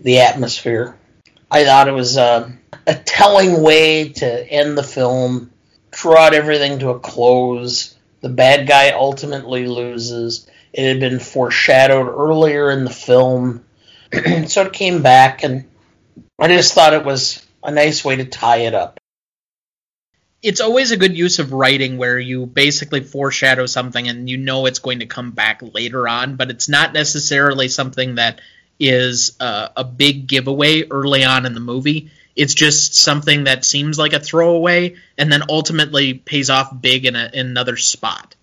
[0.00, 0.96] the atmosphere.
[1.50, 2.50] I thought it was uh,
[2.86, 5.50] a telling way to end the film,
[5.90, 7.94] draw everything to a close.
[8.20, 10.48] The bad guy ultimately loses.
[10.72, 13.64] It had been foreshadowed earlier in the film,
[14.46, 15.66] so it came back and
[16.38, 19.00] I just thought it was a nice way to tie it up.
[20.44, 24.66] It's always a good use of writing where you basically foreshadow something and you know
[24.66, 28.42] it's going to come back later on, but it's not necessarily something that
[28.78, 32.10] is uh, a big giveaway early on in the movie.
[32.36, 37.16] It's just something that seems like a throwaway and then ultimately pays off big in,
[37.16, 38.36] a, in another spot.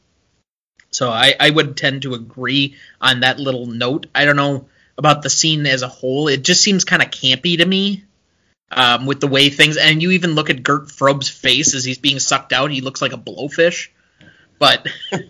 [0.89, 4.07] So I, I would tend to agree on that little note.
[4.15, 6.29] I don't know about the scene as a whole.
[6.29, 8.05] It just seems kind of campy to me
[8.71, 9.77] um, with the way things.
[9.77, 12.71] And you even look at Gert Frobe's face as he's being sucked out.
[12.71, 13.89] He looks like a blowfish.
[14.57, 14.87] But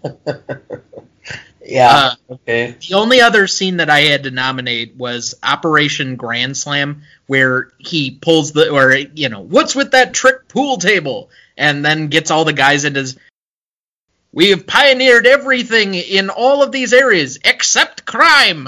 [1.65, 2.75] yeah, uh, okay.
[2.87, 8.11] The only other scene that I had to nominate was Operation Grand Slam, where he
[8.11, 12.45] pulls the, or you know, what's with that trick pool table, and then gets all
[12.45, 12.99] the guys into.
[12.99, 13.17] His,
[14.33, 18.67] we have pioneered everything in all of these areas except crime.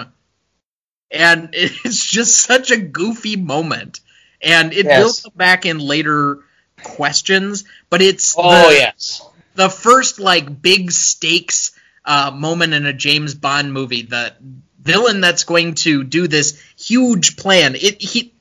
[1.12, 4.00] And it's just such a goofy moment.
[4.44, 5.24] And it yes.
[5.24, 6.40] will come back in later
[6.84, 9.22] questions, but it's oh the, yes
[9.56, 11.72] the first like big stakes
[12.06, 14.04] uh, moment in a James Bond movie.
[14.04, 14.34] The
[14.82, 17.76] villain that's going to do this huge plan.
[17.76, 18.34] It he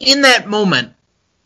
[0.00, 0.94] in that moment,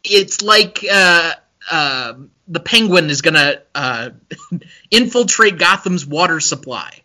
[0.05, 1.33] it's like uh,
[1.71, 2.15] uh,
[2.47, 4.11] the Penguin is gonna uh,
[4.91, 7.03] infiltrate Gotham's water supply.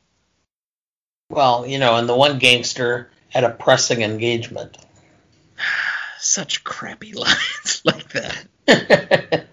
[1.29, 4.77] Well, you know, and the one gangster had a pressing engagement.
[6.33, 9.45] Such crappy lines like that.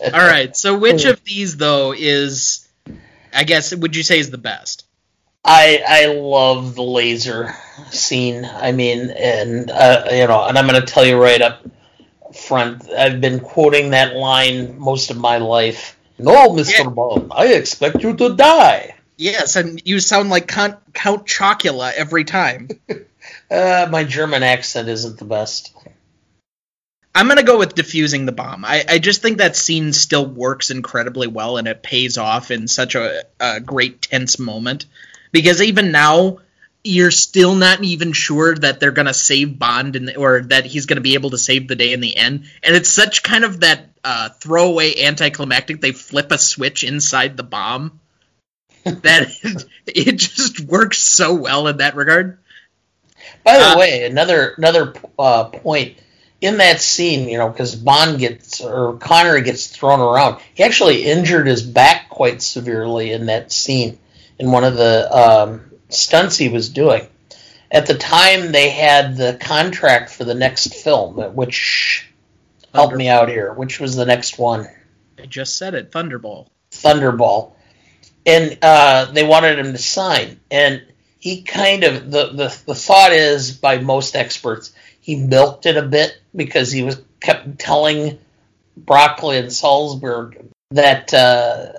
[0.14, 0.56] All right.
[0.56, 2.66] So which of these though is
[3.34, 4.86] I guess would you say is the best?
[5.44, 7.54] I I love the laser
[7.90, 8.46] scene.
[8.46, 11.66] I mean, and uh, you know, and I'm going to tell you right up
[12.34, 12.90] front.
[12.90, 15.98] I've been quoting that line most of my life.
[16.18, 16.88] No, Mister yeah.
[16.88, 18.94] Bond, I expect you to die.
[19.18, 22.70] Yes, and you sound like Count, Count Chocula every time.
[23.50, 25.74] uh, my German accent isn't the best.
[27.14, 28.64] I'm gonna go with defusing the bomb.
[28.64, 32.68] I, I just think that scene still works incredibly well, and it pays off in
[32.68, 34.86] such a, a great tense moment.
[35.30, 36.38] Because even now,
[36.84, 41.02] you're still not even sure that they're gonna save Bond, the, or that he's gonna
[41.02, 42.44] be able to save the day in the end.
[42.62, 45.82] And it's such kind of that uh, throwaway anticlimactic.
[45.82, 48.00] They flip a switch inside the bomb
[48.84, 52.38] that it, it just works so well in that regard.
[53.44, 55.98] By the uh, way, another another uh, point
[56.42, 61.04] in that scene, you know, because Bond gets or Connery gets thrown around, he actually
[61.04, 63.98] injured his back quite severely in that scene
[64.40, 67.06] in one of the um, stunts he was doing.
[67.70, 72.12] At the time, they had the contract for the next film, which
[72.74, 73.54] help me out here.
[73.54, 74.66] Which was the next one?
[75.18, 76.48] I just said it, Thunderball.
[76.72, 77.52] Thunderball,
[78.26, 80.82] and uh, they wanted him to sign, and
[81.18, 84.72] he kind of the, the the thought is by most experts
[85.02, 88.18] he milked it a bit because he was kept telling
[88.76, 91.72] Broccoli and Saltzman that uh,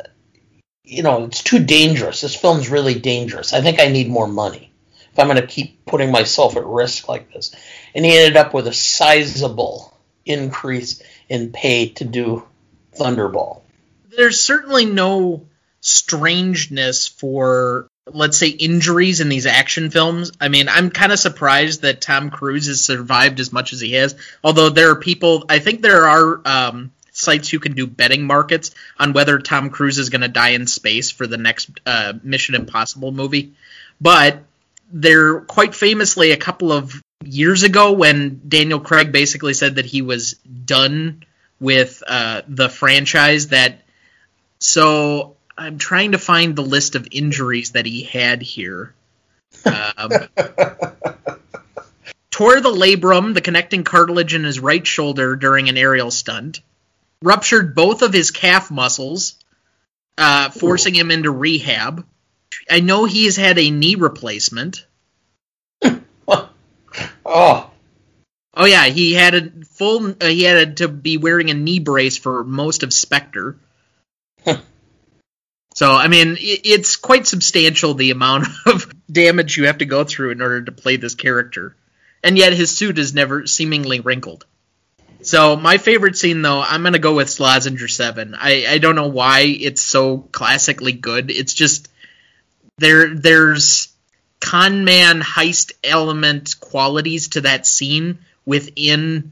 [0.84, 2.22] you know it's too dangerous.
[2.22, 3.54] This film's really dangerous.
[3.54, 4.72] I think I need more money
[5.12, 7.56] if I'm going to keep putting myself at risk like this.
[7.96, 9.96] And he ended up with a sizable
[10.26, 12.46] increase in pay to do
[12.98, 13.62] Thunderball.
[14.16, 15.46] There's certainly no
[15.82, 20.32] strangeness for let's say injuries in these action films.
[20.40, 23.94] I mean, I'm kind of surprised that Tom Cruise has survived as much as he
[23.94, 24.16] has.
[24.44, 28.72] Although there are people, I think there are um, sites who can do betting markets
[29.00, 32.56] on whether Tom Cruise is going to die in space for the next uh, Mission
[32.56, 33.54] Impossible movie.
[34.02, 34.44] But
[34.92, 40.02] there, quite famously, a couple of years ago, when Daniel Craig basically said that he
[40.02, 41.24] was done
[41.60, 43.80] with uh, the franchise, that
[44.60, 48.94] so I'm trying to find the list of injuries that he had here.
[49.66, 50.10] Um,
[52.32, 56.62] tore the labrum, the connecting cartilage in his right shoulder during an aerial stunt.
[57.22, 59.36] Ruptured both of his calf muscles,
[60.18, 61.02] uh, forcing Ooh.
[61.02, 62.06] him into rehab.
[62.70, 64.86] I know he has had a knee replacement.
[67.26, 67.70] oh.
[68.56, 70.16] Oh yeah, he had a full.
[70.22, 73.58] Uh, he had to be wearing a knee brace for most of Spectre.
[75.74, 80.32] So, I mean, it's quite substantial the amount of damage you have to go through
[80.32, 81.76] in order to play this character.
[82.24, 84.46] And yet his suit is never seemingly wrinkled.
[85.22, 88.36] So, my favorite scene, though, I'm going to go with Slazenger 7.
[88.38, 91.32] I, I don't know why it's so classically good.
[91.32, 91.90] It's just
[92.78, 93.94] there there's
[94.40, 99.32] con man heist element qualities to that scene within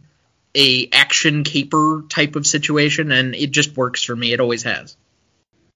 [0.55, 4.95] a action caper type of situation and it just works for me it always has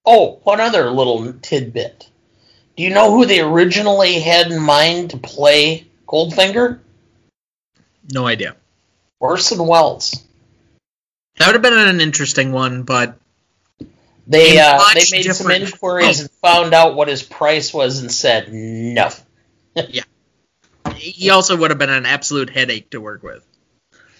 [0.06, 2.08] Oh, one other little tidbit.
[2.76, 6.78] Do you know who they originally had in mind to play Goldfinger?
[8.12, 8.54] No idea.
[9.18, 10.22] Orson Welles.
[11.38, 13.18] That would have been an interesting one, but
[14.26, 15.36] they uh, they made different.
[15.36, 16.22] some inquiries oh.
[16.22, 19.10] and found out what his price was and said no.
[19.74, 20.04] yeah,
[20.94, 23.44] he also would have been an absolute headache to work with.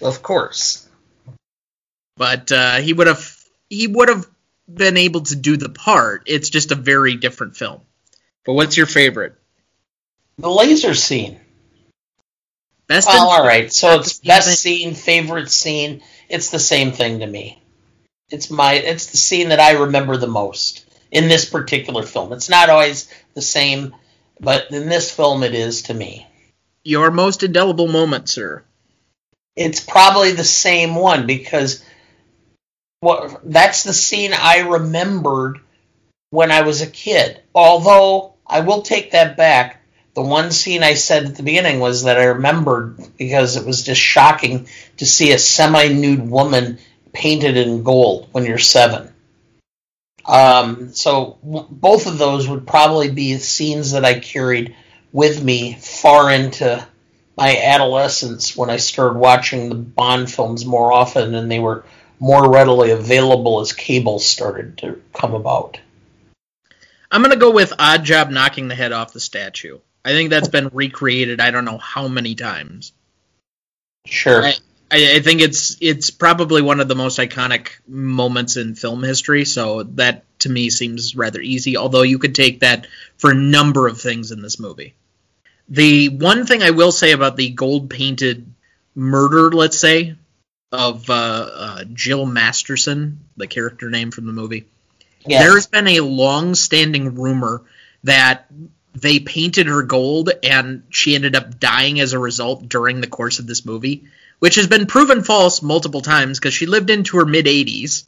[0.00, 0.88] Of course.
[2.16, 3.36] But uh, he would have
[3.70, 4.26] he would have
[4.72, 6.24] been able to do the part.
[6.26, 7.80] It's just a very different film.
[8.44, 9.34] But what's your favorite?
[10.38, 11.40] The laser scene.
[12.86, 13.08] Best.
[13.08, 13.72] Well, all right.
[13.72, 14.56] So it's the best thing.
[14.56, 16.02] scene, favorite scene.
[16.28, 17.62] It's the same thing to me.
[18.30, 18.74] It's my.
[18.74, 22.32] It's the scene that I remember the most in this particular film.
[22.32, 23.94] It's not always the same,
[24.40, 26.26] but in this film, it is to me.
[26.84, 28.62] Your most indelible moment, sir.
[29.56, 31.82] It's probably the same one because
[33.00, 35.60] what that's the scene I remembered
[36.30, 37.40] when I was a kid.
[37.54, 39.82] Although I will take that back.
[40.14, 43.82] The one scene I said at the beginning was that I remembered because it was
[43.82, 44.66] just shocking
[44.96, 46.78] to see a semi-nude woman
[47.12, 49.12] painted in gold when you're seven.
[50.24, 54.74] Um, so w- both of those would probably be scenes that I carried
[55.12, 56.86] with me far into
[57.36, 61.84] my adolescence when I started watching the Bond films more often and they were
[62.18, 65.78] more readily available as cable started to come about.
[67.10, 69.78] I'm gonna go with Oddjob knocking the head off the statue.
[70.04, 71.40] I think that's been recreated.
[71.40, 72.92] I don't know how many times.
[74.06, 74.44] Sure.
[74.44, 74.54] I,
[74.90, 79.44] I think it's it's probably one of the most iconic moments in film history.
[79.44, 81.76] So that to me seems rather easy.
[81.76, 82.86] Although you could take that
[83.16, 84.94] for a number of things in this movie.
[85.68, 88.46] The one thing I will say about the gold painted
[88.94, 90.14] murder, let's say,
[90.72, 94.66] of uh, uh, Jill Masterson, the character name from the movie.
[95.24, 95.42] Yes.
[95.42, 97.62] There's been a long standing rumor
[98.04, 98.46] that
[98.94, 103.38] they painted her gold and she ended up dying as a result during the course
[103.38, 104.04] of this movie,
[104.38, 108.04] which has been proven false multiple times because she lived into her mid 80s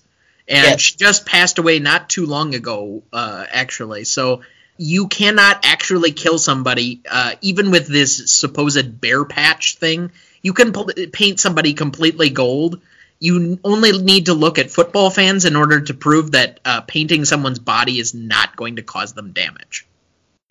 [0.46, 0.80] and Yes.
[0.80, 4.04] she just passed away not too long ago, uh, actually.
[4.04, 4.42] So
[4.78, 10.10] you cannot actually kill somebody, uh, even with this supposed bare patch thing.
[10.42, 10.72] You can
[11.12, 12.80] paint somebody completely gold.
[13.20, 17.24] You only need to look at football fans in order to prove that uh, painting
[17.24, 19.86] someone's body is not going to cause them damage.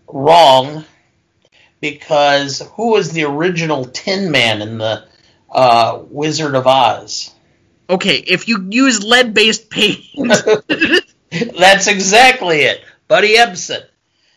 [0.06, 0.84] wrong
[1.80, 5.04] because who was the original Tin Man in the
[5.50, 7.32] uh, Wizard of Oz?
[7.88, 10.04] Okay, if you use lead-based paint,
[11.30, 12.82] That's exactly it.
[13.06, 13.84] Buddy Ebsen.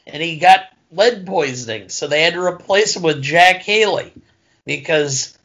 [0.08, 4.14] And he got lead poisoning, so they had to replace him with Jack Haley
[4.66, 5.38] because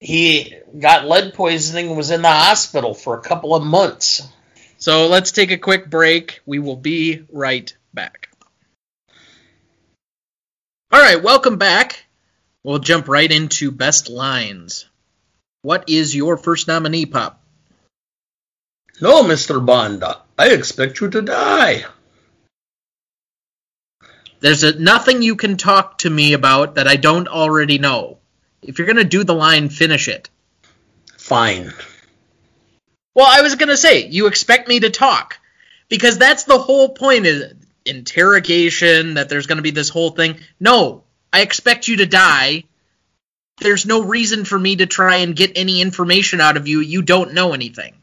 [0.00, 4.26] he got lead poisoning and was in the hospital for a couple of months.
[4.78, 6.40] so let's take a quick break.
[6.46, 8.30] We will be right back.
[10.92, 12.04] All right, welcome back.
[12.64, 14.86] We'll jump right into best lines.
[15.62, 17.42] What is your first nominee, Pop?
[19.00, 19.64] No, Mr.
[19.64, 20.02] Bond,
[20.38, 21.84] I expect you to die.
[24.40, 28.19] There's a, nothing you can talk to me about that I don't already know.
[28.62, 30.28] If you're gonna do the line, finish it.
[31.16, 31.72] Fine.
[33.14, 35.38] Well, I was gonna say you expect me to talk
[35.88, 37.54] because that's the whole point is
[37.84, 39.14] interrogation.
[39.14, 40.38] That there's gonna be this whole thing.
[40.58, 42.64] No, I expect you to die.
[43.58, 46.80] There's no reason for me to try and get any information out of you.
[46.80, 47.94] You don't know anything.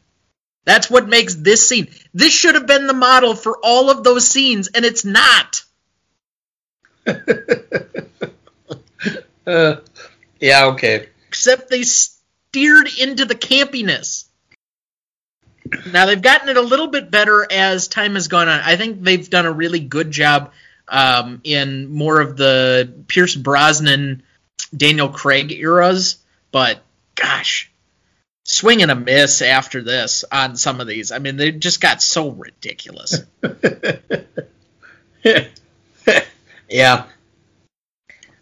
[0.64, 1.88] That's what makes this scene.
[2.14, 5.64] This should have been the model for all of those scenes, and it's not.
[9.48, 9.80] Uh,
[10.40, 11.08] yeah, okay.
[11.28, 14.24] except they steered into the campiness.
[15.92, 18.60] Now they've gotten it a little bit better as time has gone on.
[18.60, 20.52] I think they've done a really good job
[20.88, 24.22] um, in more of the Pierce Brosnan,
[24.74, 26.16] Daniel Craig eras,
[26.52, 26.80] but
[27.14, 27.70] gosh,
[28.44, 31.12] swing and a miss after this on some of these.
[31.12, 33.20] I mean, they just got so ridiculous.
[36.68, 37.04] yeah.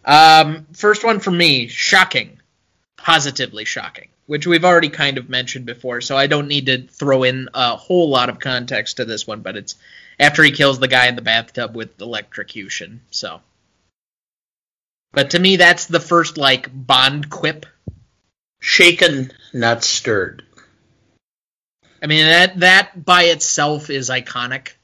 [0.06, 2.38] Um, first one for me, shocking,
[2.96, 7.24] positively shocking, which we've already kind of mentioned before, so I don't need to throw
[7.24, 9.40] in a whole lot of context to this one.
[9.40, 9.74] But it's
[10.20, 13.00] after he kills the guy in the bathtub with electrocution.
[13.10, 13.40] So,
[15.12, 17.66] but to me, that's the first like Bond quip.
[18.60, 20.44] Shaken, not stirred.
[22.00, 24.75] I mean that that by itself is iconic.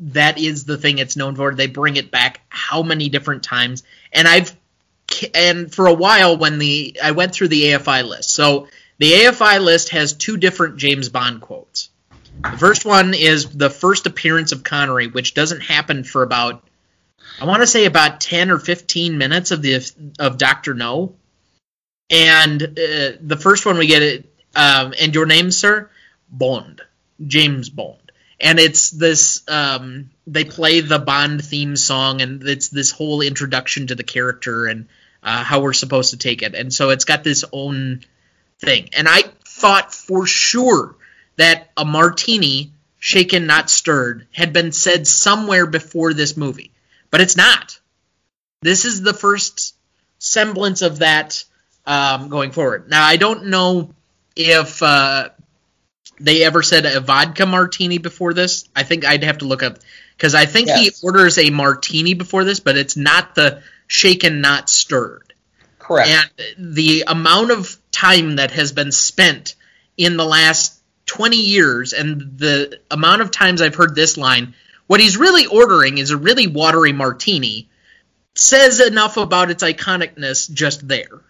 [0.00, 1.54] That is the thing it's known for.
[1.54, 3.82] They bring it back how many different times,
[4.12, 4.56] and I've
[5.34, 8.30] and for a while when the I went through the AFI list.
[8.30, 11.90] So the AFI list has two different James Bond quotes.
[12.42, 16.62] The first one is the first appearance of Connery, which doesn't happen for about
[17.40, 19.82] I want to say about ten or fifteen minutes of the
[20.18, 21.14] of Doctor No,
[22.08, 24.26] and uh, the first one we get it.
[24.54, 25.88] Um, and your name, sir?
[26.28, 26.82] Bond,
[27.24, 27.99] James Bond,
[28.40, 29.42] and it's this.
[29.48, 34.66] Um, they play the Bond theme song, and it's this whole introduction to the character,
[34.66, 34.88] and
[35.22, 38.00] uh, how we're supposed to take it, and so it's got this own
[38.58, 38.88] thing.
[38.96, 40.96] And I thought for sure
[41.36, 46.72] that a martini, shaken not stirred, had been said somewhere before this movie,
[47.10, 47.78] but it's not.
[48.62, 49.74] This is the first
[50.18, 51.44] semblance of that
[51.86, 52.88] um, going forward.
[52.88, 53.94] Now I don't know
[54.36, 55.30] if uh,
[56.20, 58.68] they ever said a vodka martini before this.
[58.76, 59.78] I think I'd have to look up
[60.16, 61.00] because I think yes.
[61.00, 65.32] he orders a martini before this, but it's not the shaken, not stirred.
[65.78, 66.10] Correct.
[66.38, 69.54] And the amount of time that has been spent
[69.96, 74.54] in the last 20 years and the amount of times I've heard this line,
[74.86, 77.68] what he's really ordering is a really watery martini,
[78.34, 81.20] says enough about its iconicness just there.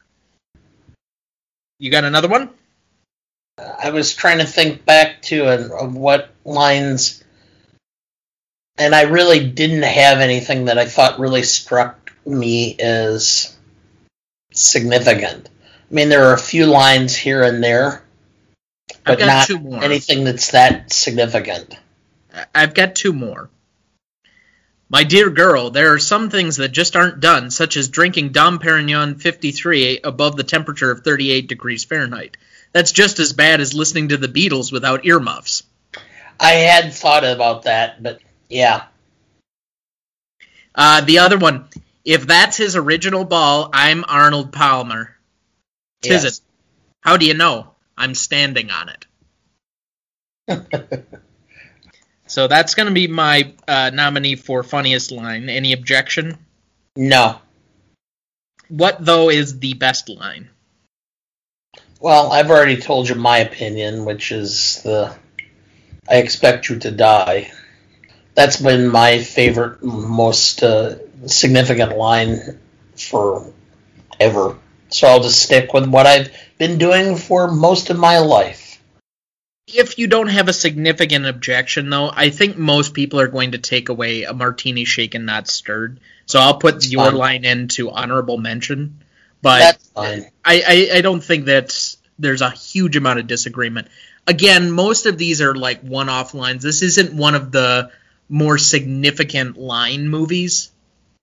[1.78, 2.50] You got another one?
[3.82, 7.22] I was trying to think back to of what lines,
[8.78, 13.56] and I really didn't have anything that I thought really struck me as
[14.52, 15.48] significant.
[15.90, 18.02] I mean, there are a few lines here and there,
[19.04, 19.50] but not
[19.82, 21.76] anything that's that significant.
[22.54, 23.50] I've got two more.
[24.88, 28.58] My dear girl, there are some things that just aren't done, such as drinking Dom
[28.58, 32.36] Perignon 53 above the temperature of 38 degrees Fahrenheit.
[32.72, 35.64] That's just as bad as listening to the Beatles without earmuffs.
[36.38, 38.84] I had thought about that, but yeah.
[40.74, 41.68] Uh, the other one,
[42.04, 45.16] if that's his original ball, I'm Arnold Palmer.
[46.02, 46.38] Tis yes.
[46.38, 46.44] it.
[47.00, 47.74] How do you know?
[47.98, 49.06] I'm standing on it.
[52.26, 55.48] so that's going to be my uh, nominee for funniest line.
[55.48, 56.38] Any objection?
[56.96, 57.38] No.
[58.68, 60.48] What though is the best line?
[62.00, 65.14] Well, I've already told you my opinion, which is the
[66.08, 67.52] I expect you to die.
[68.34, 70.96] That's been my favorite, most uh,
[71.26, 72.58] significant line
[72.96, 73.52] for
[74.18, 74.56] ever.
[74.88, 78.80] So I'll just stick with what I've been doing for most of my life.
[79.68, 83.58] If you don't have a significant objection, though, I think most people are going to
[83.58, 86.00] take away a martini shaken, not stirred.
[86.26, 89.04] So I'll put your line into honorable mention.
[89.42, 93.88] But I, I, I don't think that there's a huge amount of disagreement.
[94.26, 96.62] Again, most of these are like one-off lines.
[96.62, 97.90] This isn't one of the
[98.28, 100.70] more significant line movies.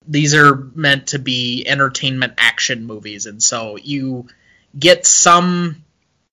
[0.08, 4.28] These are meant to be entertainment action movies, and so you
[4.78, 5.84] get some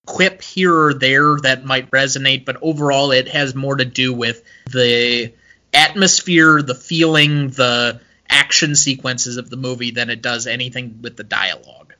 [0.06, 4.42] quip here or there that might resonate, but overall it has more to do with
[4.66, 5.32] the
[5.72, 8.00] atmosphere, the feeling, the
[8.34, 11.94] action sequences of the movie than it does anything with the dialogue.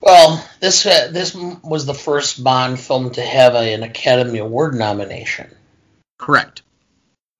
[0.00, 4.74] Well, this uh, this was the first Bond film to have a, an Academy Award
[4.74, 5.50] nomination.
[6.18, 6.62] Correct.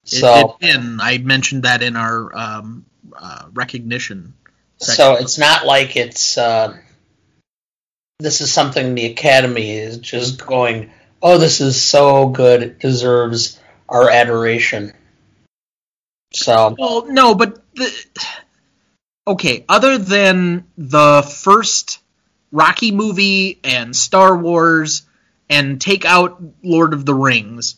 [0.05, 2.85] So, it, it, I mentioned that in our um,
[3.17, 4.35] uh, recognition.
[4.79, 4.95] Section.
[4.97, 6.77] So it's not like it's uh,
[8.19, 10.91] this is something the Academy is just going,
[11.23, 14.93] oh, this is so good, it deserves our adoration.
[16.33, 18.05] So, well, no, but the,
[19.27, 22.01] okay, other than the first
[22.53, 25.03] Rocky movie and Star Wars
[25.51, 27.77] and take out Lord of the Rings,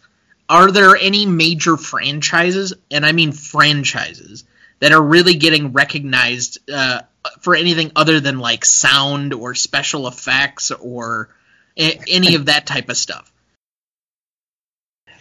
[0.49, 4.45] are there any major franchises, and I mean franchises,
[4.81, 7.01] that are really getting recognized uh,
[7.41, 11.31] for anything other than like sound or special effects or
[11.77, 13.33] a- any of that type of stuff?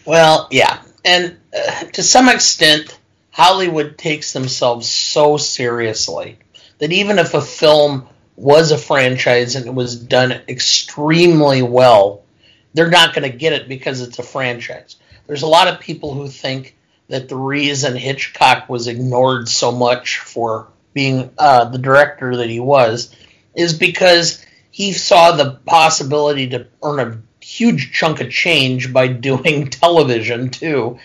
[0.05, 0.81] Well, yeah.
[1.03, 2.97] And uh, to some extent,
[3.35, 6.37] Hollywood takes themselves so seriously
[6.77, 8.07] that even if a film
[8.37, 12.23] was a franchise and it was done extremely well,
[12.73, 14.95] they're not going to get it because it's a franchise.
[15.27, 16.77] There's a lot of people who think
[17.09, 22.61] that the reason Hitchcock was ignored so much for being uh, the director that he
[22.61, 23.13] was
[23.53, 29.69] is because he saw the possibility to earn a huge chunk of change by doing
[29.69, 30.99] television too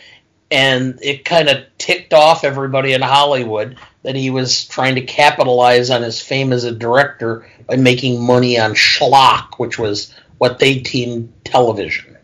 [0.50, 5.90] and it kind of ticked off everybody in Hollywood that he was trying to capitalize
[5.90, 10.78] on his fame as a director by making money on schlock, which was what they
[10.78, 12.16] deemed television.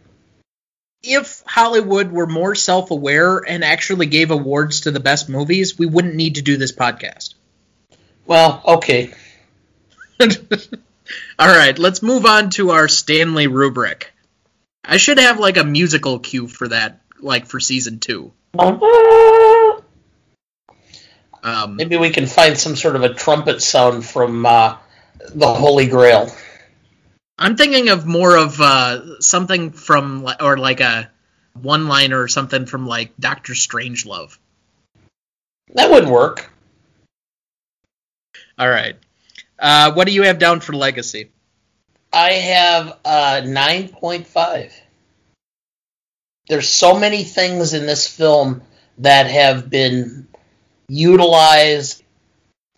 [1.02, 5.86] If Hollywood were more self aware and actually gave awards to the best movies, we
[5.86, 7.34] wouldn't need to do this podcast.
[8.24, 9.12] Well, okay.
[10.20, 10.28] All
[11.40, 14.12] right, let's move on to our Stanley rubric.
[14.84, 18.32] I should have like a musical cue for that like for season two.
[21.42, 24.76] Um, Maybe we can find some sort of a trumpet sound from uh,
[25.34, 26.28] the Holy Grail.
[27.38, 31.10] I'm thinking of more of uh, something from, or like a
[31.54, 34.36] one liner or something from like Doctor Strangelove.
[35.74, 36.50] That would work.
[38.58, 38.96] All right.
[39.58, 41.30] Uh, what do you have down for legacy?
[42.12, 44.72] I have uh, 9.5.
[46.48, 48.62] There's so many things in this film
[48.98, 50.28] that have been
[50.88, 52.02] utilized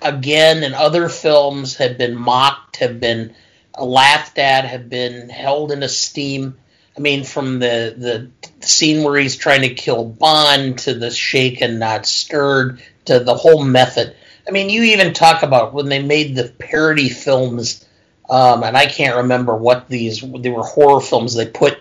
[0.01, 3.35] again in other films, have been mocked, have been
[3.79, 6.57] laughed at, have been held in esteem.
[6.97, 11.79] I mean, from the the scene where he's trying to kill Bond to the shaken,
[11.79, 14.17] not stirred, to the whole method.
[14.47, 17.87] I mean, you even talk about when they made the parody films,
[18.29, 21.35] um, and I can't remember what these they were horror films.
[21.35, 21.79] They put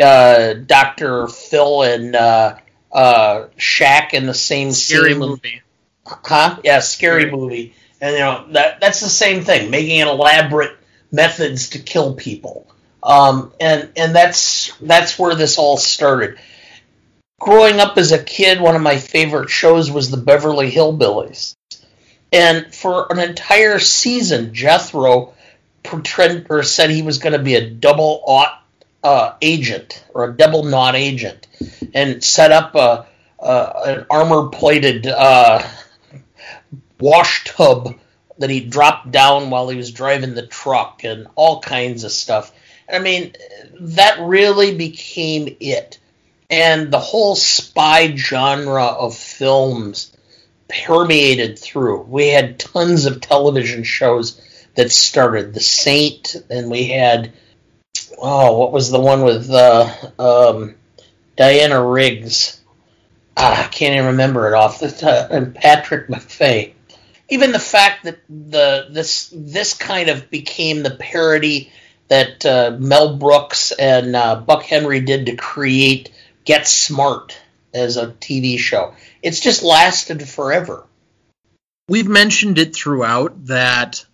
[0.00, 2.56] uh, Doctor Phil and uh,
[2.92, 5.18] uh, Shaq in the same Scary scene.
[5.18, 5.62] movie.
[6.06, 6.58] Huh?
[6.64, 7.74] Yeah, scary movie.
[8.00, 10.76] And you know that that's the same thing, making elaborate
[11.10, 12.66] methods to kill people.
[13.02, 16.38] Um, and and that's that's where this all started.
[17.40, 21.54] Growing up as a kid, one of my favorite shows was the Beverly Hillbillies,
[22.32, 25.34] and for an entire season, Jethro
[25.82, 28.62] pretend or said he was going to be a double aught
[29.02, 31.46] uh, agent or a double knot agent,
[31.94, 33.06] and set up a,
[33.40, 35.66] an armor plated uh,
[37.00, 37.94] wash tub
[38.38, 42.52] that he dropped down while he was driving the truck and all kinds of stuff.
[42.90, 43.34] I mean,
[43.80, 45.98] that really became it.
[46.50, 50.16] And the whole spy genre of films
[50.68, 52.02] permeated through.
[52.02, 54.40] We had tons of television shows
[54.74, 55.52] that started.
[55.52, 57.32] The Saint, and we had,
[58.18, 60.74] oh, what was the one with uh, um,
[61.36, 62.60] Diana Riggs?
[63.36, 65.30] Ah, I can't even remember it off the top.
[65.30, 66.72] And Patrick McFay
[67.28, 71.70] even the fact that the this this kind of became the parody
[72.08, 76.10] that uh, Mel Brooks and uh, Buck Henry did to create
[76.44, 77.38] Get Smart
[77.74, 78.94] as a TV show.
[79.22, 80.86] It's just lasted forever.
[81.88, 84.04] We've mentioned it throughout that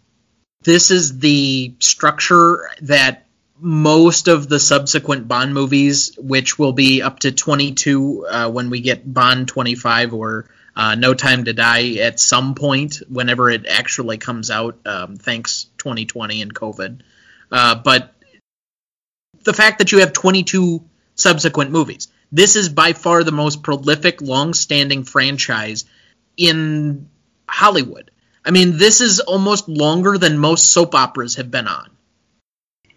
[0.62, 3.23] this is the structure that
[3.60, 8.80] most of the subsequent Bond movies, which will be up to 22 uh, when we
[8.80, 14.18] get Bond 25 or uh, No Time to Die at some point whenever it actually
[14.18, 17.00] comes out, um, thanks 2020 and COVID.
[17.50, 18.12] Uh, but
[19.44, 20.84] the fact that you have 22
[21.14, 25.84] subsequent movies, this is by far the most prolific, long-standing franchise
[26.36, 27.08] in
[27.48, 28.10] Hollywood.
[28.44, 31.93] I mean, this is almost longer than most soap operas have been on.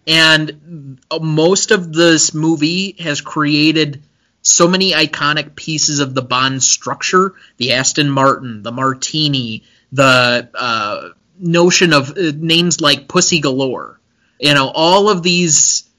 [0.07, 4.03] And most of this movie has created
[4.41, 11.09] so many iconic pieces of the Bond structure the Aston Martin, the Martini, the uh,
[11.37, 13.99] notion of uh, names like Pussy Galore.
[14.39, 15.89] You know, all of these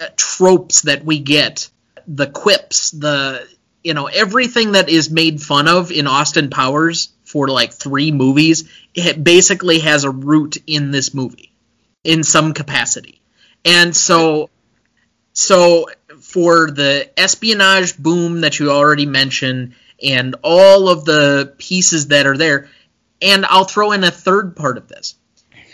[0.00, 1.68] uh, tropes that we get,
[2.08, 3.46] the quips, the,
[3.84, 8.68] you know, everything that is made fun of in Austin Powers for like three movies,
[8.94, 11.52] it basically has a root in this movie
[12.02, 13.17] in some capacity.
[13.68, 14.48] And so
[15.34, 15.88] so
[16.20, 22.36] for the espionage boom that you already mentioned and all of the pieces that are
[22.36, 22.70] there,
[23.20, 25.17] and I'll throw in a third part of this.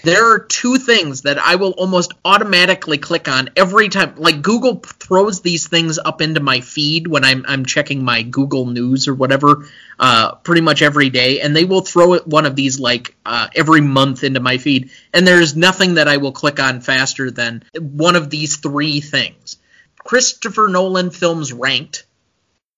[0.05, 4.17] There are two things that I will almost automatically click on every time.
[4.17, 8.67] Like Google throws these things up into my feed when I'm I'm checking my Google
[8.67, 9.67] News or whatever,
[9.99, 13.49] uh, pretty much every day, and they will throw it one of these like uh,
[13.55, 14.91] every month into my feed.
[15.15, 19.57] And there's nothing that I will click on faster than one of these three things.
[19.99, 22.05] Christopher Nolan films ranked,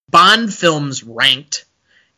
[0.09, 1.65] Bond films ranked,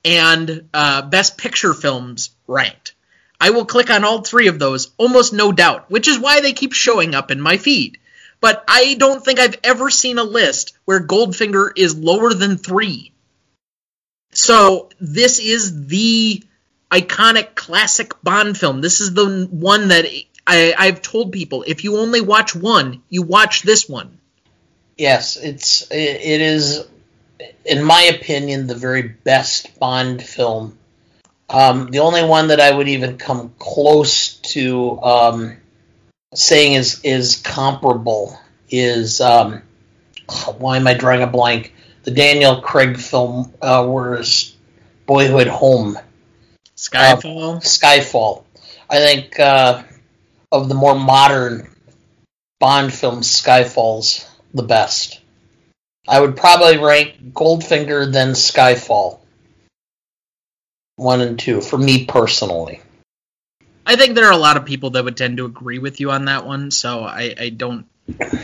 [0.05, 2.93] and uh, Best Picture films ranked.
[3.39, 6.53] I will click on all three of those, almost no doubt, which is why they
[6.53, 7.97] keep showing up in my feed.
[8.41, 13.11] But I don't think I've ever seen a list where Goldfinger is lower than three.
[14.31, 16.43] So this is the
[16.89, 18.81] iconic classic Bond film.
[18.81, 20.05] This is the one that
[20.47, 24.17] I, I've told people if you only watch one, you watch this one.
[24.97, 26.85] Yes, it's it is,
[27.63, 30.78] in my opinion, the very best Bond film.
[31.49, 35.57] Um, the only one that I would even come close to um,
[36.33, 38.39] saying is is comparable
[38.69, 39.63] is um,
[40.57, 41.73] why am I drawing a blank?
[42.03, 44.55] The Daniel Craig film uh, was
[45.05, 45.97] Boyhood Home.
[46.77, 47.57] Skyfall.
[47.57, 48.43] Uh, Skyfall.
[48.89, 49.83] I think uh,
[50.51, 51.67] of the more modern
[52.59, 55.21] Bond films, Skyfall's the best.
[56.07, 59.18] I would probably rank Goldfinger then Skyfall.
[60.99, 62.81] One and two for me personally.
[63.85, 66.11] I think there are a lot of people that would tend to agree with you
[66.11, 67.85] on that one, so I, I don't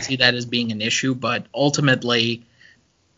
[0.00, 1.14] see that as being an issue.
[1.14, 2.44] But ultimately,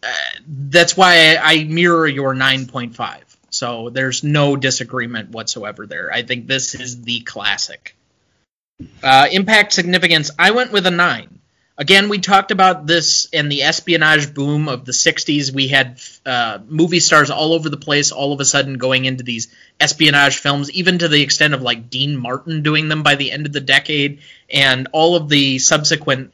[0.03, 0.09] uh,
[0.49, 3.21] that's why I, I mirror your 9.5.
[3.51, 6.13] So there's no disagreement whatsoever there.
[6.13, 7.95] I think this is the classic.
[9.05, 10.33] Uh, impact significance.
[10.37, 11.38] I went with a nine.
[11.81, 15.55] Again, we talked about this in the espionage boom of the '60s.
[15.55, 19.23] We had uh, movie stars all over the place, all of a sudden going into
[19.23, 19.47] these
[19.79, 23.47] espionage films, even to the extent of like Dean Martin doing them by the end
[23.47, 24.23] of the decade,
[24.53, 26.33] and all of the subsequent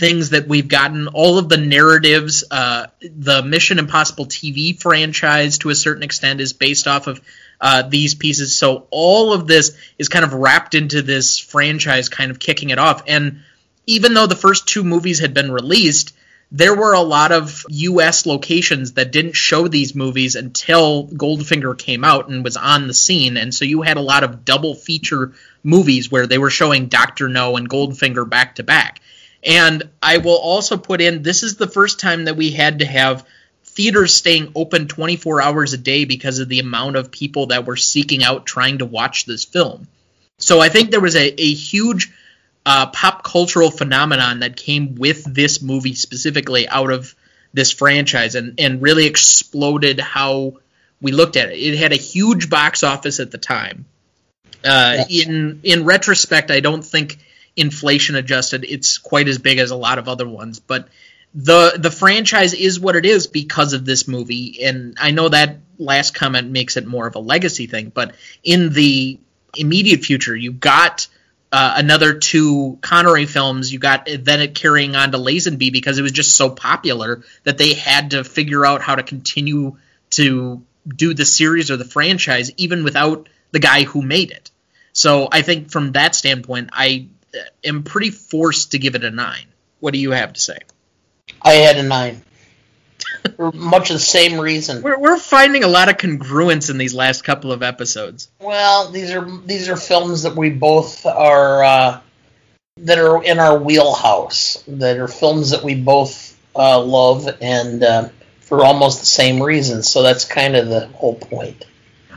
[0.00, 5.70] things that we've gotten, all of the narratives, uh, the Mission Impossible TV franchise to
[5.70, 7.20] a certain extent is based off of
[7.60, 8.56] uh, these pieces.
[8.56, 12.78] So all of this is kind of wrapped into this franchise, kind of kicking it
[12.78, 13.02] off.
[13.06, 13.42] And
[13.88, 16.14] even though the first two movies had been released,
[16.52, 18.26] there were a lot of U.S.
[18.26, 23.38] locations that didn't show these movies until Goldfinger came out and was on the scene,
[23.38, 25.32] and so you had a lot of double feature
[25.64, 29.00] movies where they were showing Doctor No and Goldfinger back to back.
[29.42, 32.86] And I will also put in this is the first time that we had to
[32.86, 33.26] have
[33.64, 37.76] theaters staying open 24 hours a day because of the amount of people that were
[37.76, 39.88] seeking out trying to watch this film.
[40.36, 42.12] So I think there was a, a huge
[42.68, 47.14] uh, pop cultural phenomenon that came with this movie specifically out of
[47.54, 50.58] this franchise and, and really exploded how
[51.00, 51.54] we looked at it.
[51.54, 53.86] It had a huge box office at the time.
[54.62, 57.16] Uh, in in retrospect, I don't think
[57.56, 60.60] inflation adjusted, it's quite as big as a lot of other ones.
[60.60, 60.88] But
[61.34, 65.56] the the franchise is what it is because of this movie, and I know that
[65.78, 67.88] last comment makes it more of a legacy thing.
[67.94, 68.14] But
[68.44, 69.18] in the
[69.56, 71.08] immediate future, you got
[71.50, 73.72] uh, another two Connery films.
[73.72, 77.58] You got then it carrying on to Lazenby because it was just so popular that
[77.58, 79.76] they had to figure out how to continue
[80.10, 84.50] to do the series or the franchise even without the guy who made it.
[84.92, 87.08] So I think from that standpoint, I
[87.64, 89.46] am pretty forced to give it a nine.
[89.80, 90.58] What do you have to say?
[91.40, 92.22] I had a nine.
[93.36, 94.82] For much of the same reason.
[94.82, 98.30] We're, we're finding a lot of congruence in these last couple of episodes.
[98.40, 102.00] Well, these are these are films that we both are uh,
[102.78, 104.62] that are in our wheelhouse.
[104.66, 108.08] That are films that we both uh, love, and uh,
[108.40, 109.88] for almost the same reasons.
[109.90, 111.64] So that's kind of the whole point.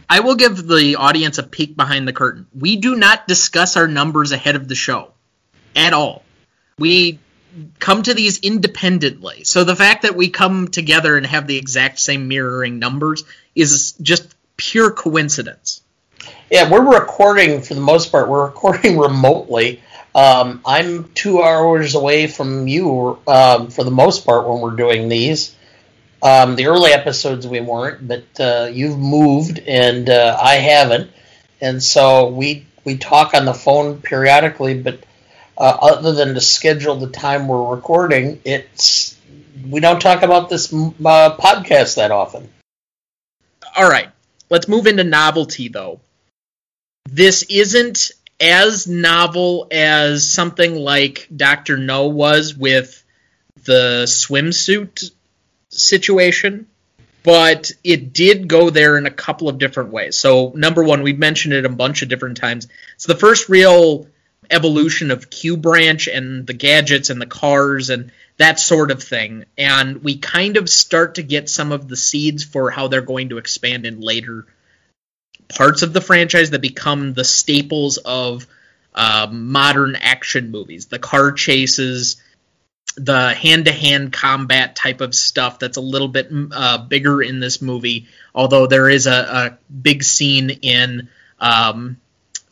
[0.10, 2.45] I will give the audience a peek behind the curtain.
[2.54, 5.14] We do not discuss our numbers ahead of the show
[5.76, 6.24] at all.
[6.78, 7.20] We
[7.80, 9.43] come to these independently.
[9.43, 13.24] So the fact that we come together and have the exact same mirroring numbers
[13.56, 15.82] is just pure coincidence.
[16.49, 18.30] Yeah, we're recording for the most part.
[18.30, 19.82] We're recording remotely.
[20.14, 25.08] Um, I'm two hours away from you um, for the most part when we're doing
[25.08, 25.56] these.
[26.22, 31.10] Um, the early episodes we weren't, but uh, you've moved and uh, I haven't,
[31.60, 34.80] and so we we talk on the phone periodically.
[34.80, 35.04] But
[35.58, 39.18] uh, other than to schedule the time we're recording, it's
[39.70, 42.49] we don't talk about this uh, podcast that often.
[43.76, 44.10] All right,
[44.49, 45.99] let's move into novelty though.
[47.10, 53.04] This isn't as novel as something like Doctor No was with
[53.64, 55.12] the swimsuit
[55.70, 56.68] situation,
[57.24, 60.18] but it did go there in a couple of different ways.
[60.18, 62.68] So, number one, we've mentioned it a bunch of different times.
[62.95, 64.08] It's the first real
[64.52, 69.45] evolution of Q Branch and the gadgets and the cars and that sort of thing.
[69.58, 73.30] And we kind of start to get some of the seeds for how they're going
[73.30, 74.45] to expand in later
[75.47, 78.47] parts of the franchise that become the staples of
[78.95, 80.88] uh, modern action movies.
[80.88, 82.22] The car chases,
[82.95, 88.08] the hand-to-hand combat type of stuff that's a little bit uh, bigger in this movie.
[88.34, 91.97] Although there is a, a big scene in um,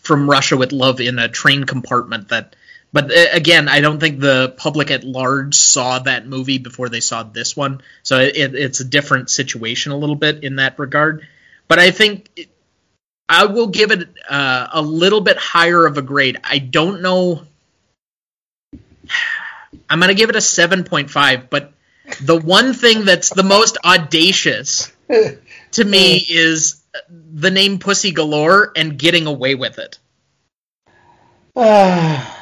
[0.10, 2.56] from Russia with Love in a train compartment that.
[2.92, 7.02] But uh, again, I don't think the public at large saw that movie before they
[7.02, 11.28] saw this one, so it, it's a different situation a little bit in that regard.
[11.68, 12.50] But I think it,
[13.30, 16.40] I will give it uh, a little bit higher of a grade.
[16.44, 17.44] I don't know
[19.90, 21.74] I'm going to give it a 7.5, but
[22.24, 24.92] the one thing that's the most audacious
[25.72, 26.79] to me is
[27.10, 30.00] the name Pussy Galore and getting away with it.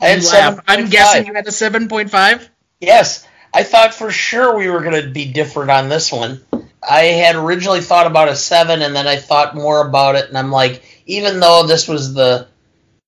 [0.00, 2.48] Uh, I I'm guessing you had a 7.5?
[2.80, 3.26] Yes.
[3.52, 6.40] I thought for sure we were going to be different on this one.
[6.80, 10.38] I had originally thought about a 7 and then I thought more about it and
[10.38, 12.46] I'm like even though this was the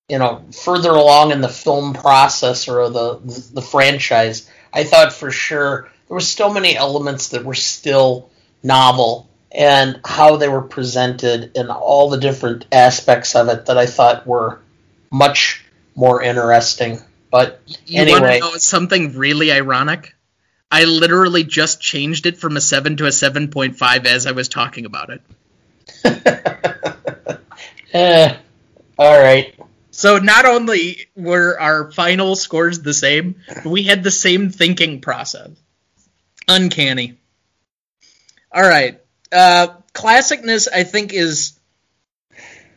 [0.08, 3.20] you know further along in the film process or the
[3.54, 8.30] the franchise, I thought for sure there were still many elements that were still
[8.64, 13.86] novel and how they were presented and all the different aspects of it that I
[13.86, 14.60] thought were
[15.10, 17.00] much more interesting.
[17.30, 20.14] But you anyway, know something really ironic?
[20.70, 24.32] I literally just changed it from a seven to a seven point five as I
[24.32, 25.22] was talking about it.
[27.92, 28.36] eh,
[28.98, 29.54] all right.
[29.90, 35.00] So not only were our final scores the same, but we had the same thinking
[35.00, 35.50] process.
[36.48, 37.18] Uncanny.
[38.52, 39.00] All right.
[39.32, 41.58] Uh, classicness, I think, is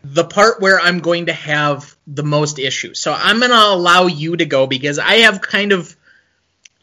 [0.04, 3.00] the part where I'm going to have the most issues.
[3.00, 5.96] So I'm going to allow you to go because I have kind of,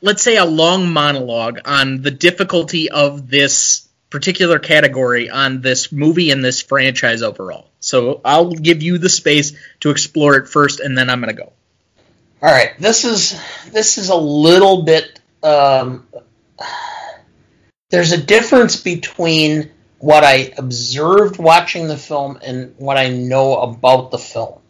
[0.00, 6.30] let's say, a long monologue on the difficulty of this particular category on this movie
[6.30, 7.68] and this franchise overall.
[7.78, 11.42] So I'll give you the space to explore it first, and then I'm going to
[11.42, 11.52] go.
[12.42, 13.38] All right, this is
[13.70, 15.20] this is a little bit.
[15.42, 16.06] Um,
[17.90, 24.10] there's a difference between what I observed watching the film and what I know about
[24.10, 24.60] the film.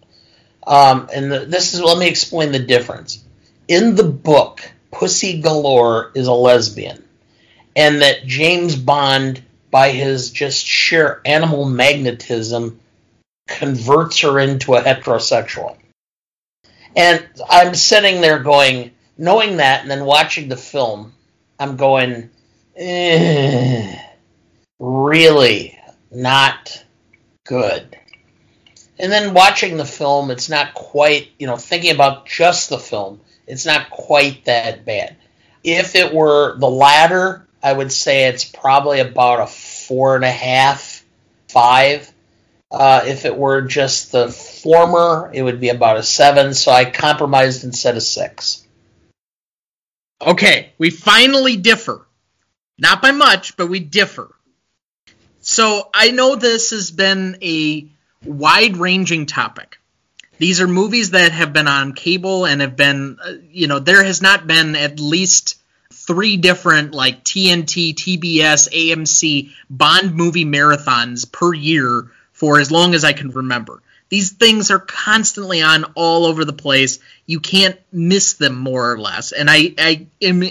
[0.67, 3.25] Um, and the, this is let me explain the difference.
[3.69, 4.61] In the book,
[4.91, 7.05] Pussy Galore is a lesbian,
[7.77, 12.81] and that James Bond, by his just sheer animal magnetism,
[13.47, 15.77] converts her into a heterosexual.
[16.97, 21.15] And I'm sitting there going, knowing that, and then watching the film,
[21.59, 22.31] I'm going,
[22.81, 23.99] eh,
[24.79, 25.79] really
[26.11, 26.85] not
[27.47, 27.97] good.
[28.99, 33.21] And then watching the film, it's not quite, you know, thinking about just the film,
[33.47, 35.17] it's not quite that bad.
[35.63, 40.31] If it were the latter, I would say it's probably about a four and a
[40.31, 41.05] half,
[41.49, 42.11] five.
[42.71, 46.55] Uh, if it were just the former, it would be about a seven.
[46.55, 48.67] So I compromised and said a six.
[50.23, 52.07] Okay, we finally differ.
[52.81, 54.35] Not by much, but we differ.
[55.41, 57.87] So I know this has been a
[58.25, 59.79] wide ranging topic.
[60.39, 64.03] These are movies that have been on cable and have been, uh, you know, there
[64.03, 65.61] has not been at least
[65.93, 73.05] three different like TNT, TBS, AMC Bond movie marathons per year for as long as
[73.05, 73.83] I can remember.
[74.09, 76.99] These things are constantly on all over the place.
[77.27, 79.33] You can't miss them more or less.
[79.33, 80.43] And I, I am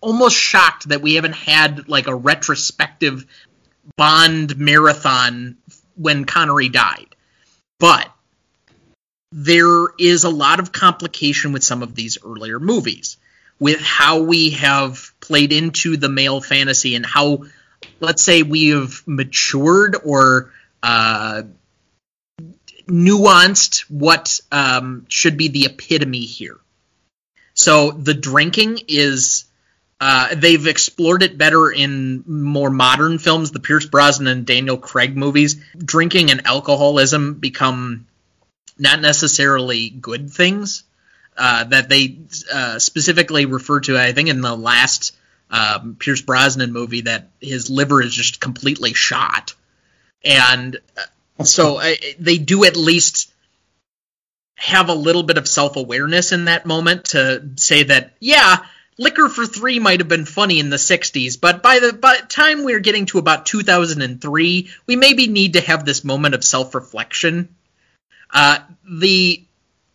[0.00, 3.26] almost shocked that we haven't had like a retrospective
[3.96, 5.56] Bond marathon
[5.96, 7.14] when Connery died.
[7.80, 8.10] But
[9.32, 13.16] there is a lot of complication with some of these earlier movies,
[13.58, 17.44] with how we have played into the male fantasy and how,
[18.00, 21.42] let's say, we have matured or uh,
[22.86, 26.58] nuanced what um, should be the epitome here.
[27.54, 29.44] So the drinking is
[30.00, 35.16] uh, they've explored it better in more modern films, the Pierce Brosnan and Daniel Craig
[35.16, 35.56] movies.
[35.76, 38.06] Drinking and alcoholism become
[38.78, 40.84] not necessarily good things
[41.36, 42.18] uh, that they
[42.52, 43.98] uh, specifically refer to.
[43.98, 45.16] I think in the last
[45.50, 49.54] um, Pierce Brosnan movie, that his liver is just completely shot,
[50.24, 53.32] and uh, so I, they do at least
[54.56, 58.64] have a little bit of self awareness in that moment to say that yeah
[58.98, 62.64] Liquor for Three might have been funny in the 60s, but by the by time
[62.64, 67.54] we're getting to about 2003, we maybe need to have this moment of self reflection.
[68.32, 69.44] Uh, the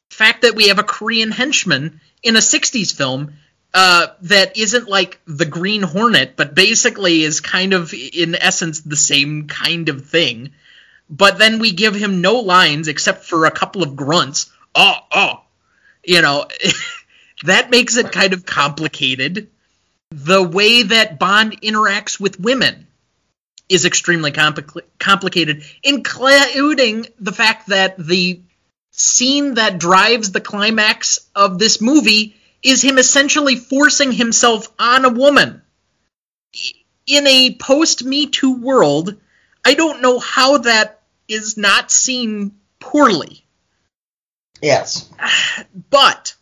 [0.09, 3.33] fact that we have a Korean henchman in a 60s film
[3.73, 8.95] uh, that isn't like the Green Hornet, but basically is kind of, in essence, the
[8.95, 10.51] same kind of thing.
[11.09, 14.51] But then we give him no lines except for a couple of grunts.
[14.73, 15.41] Oh, oh.
[16.05, 16.47] You know.
[17.43, 19.49] That makes it kind of complicated.
[20.11, 22.87] The way that Bond interacts with women
[23.69, 28.41] is extremely compl- complicated, including the fact that the
[28.91, 35.09] scene that drives the climax of this movie is him essentially forcing himself on a
[35.09, 35.61] woman.
[37.07, 39.19] In a post Me Too world,
[39.65, 43.43] I don't know how that is not seen poorly.
[44.61, 45.09] Yes.
[45.89, 46.35] But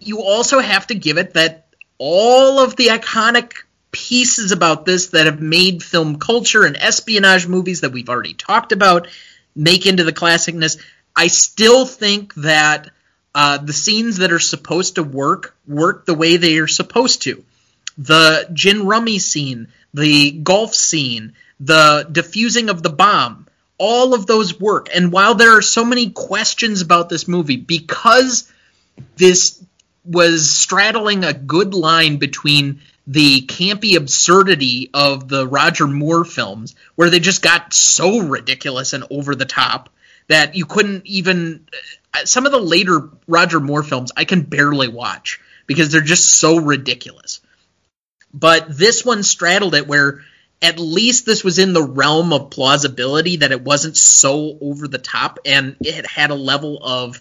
[0.00, 1.66] you also have to give it that
[1.98, 3.52] all of the iconic
[3.90, 8.72] pieces about this that have made film culture and espionage movies that we've already talked
[8.72, 9.08] about
[9.56, 10.80] make into the classicness.
[11.16, 12.90] I still think that
[13.34, 17.44] uh, the scenes that are supposed to work work the way they are supposed to.
[17.96, 23.46] The gin rummy scene, the golf scene, the defusing of the bomb,
[23.78, 24.88] all of those work.
[24.94, 28.50] And while there are so many questions about this movie, because
[29.16, 29.62] this
[30.08, 37.10] was straddling a good line between the campy absurdity of the Roger Moore films, where
[37.10, 39.90] they just got so ridiculous and over the top
[40.28, 41.66] that you couldn't even.
[42.14, 46.26] Uh, some of the later Roger Moore films I can barely watch because they're just
[46.26, 47.40] so ridiculous.
[48.32, 50.22] But this one straddled it where
[50.60, 54.98] at least this was in the realm of plausibility that it wasn't so over the
[54.98, 57.20] top and it had a level of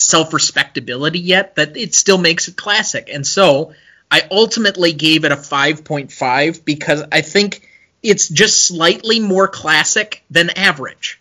[0.00, 3.10] self respectability yet that it still makes it classic.
[3.12, 3.74] And so
[4.10, 7.68] I ultimately gave it a 5.5 because I think
[8.02, 11.20] it's just slightly more classic than average.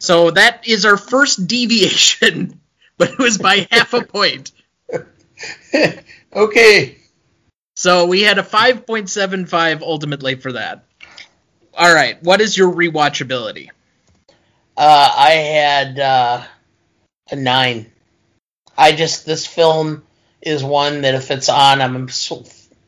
[0.00, 2.60] So that is our first deviation,
[2.98, 4.52] but it was by half a point.
[6.34, 6.96] okay.
[7.76, 10.84] So we had a 5.75 ultimately for that.
[11.74, 13.68] All right, what is your rewatchability?
[14.76, 16.42] Uh, I had uh,
[17.30, 17.90] a nine.
[18.76, 20.04] I just this film
[20.40, 22.08] is one that if it's on, I'm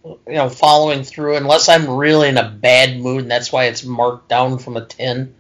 [0.04, 1.36] you know following through.
[1.36, 4.84] Unless I'm really in a bad mood, and that's why it's marked down from a
[4.84, 5.34] ten.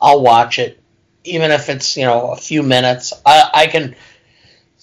[0.00, 0.80] I'll watch it,
[1.24, 3.12] even if it's you know a few minutes.
[3.24, 3.94] I, I can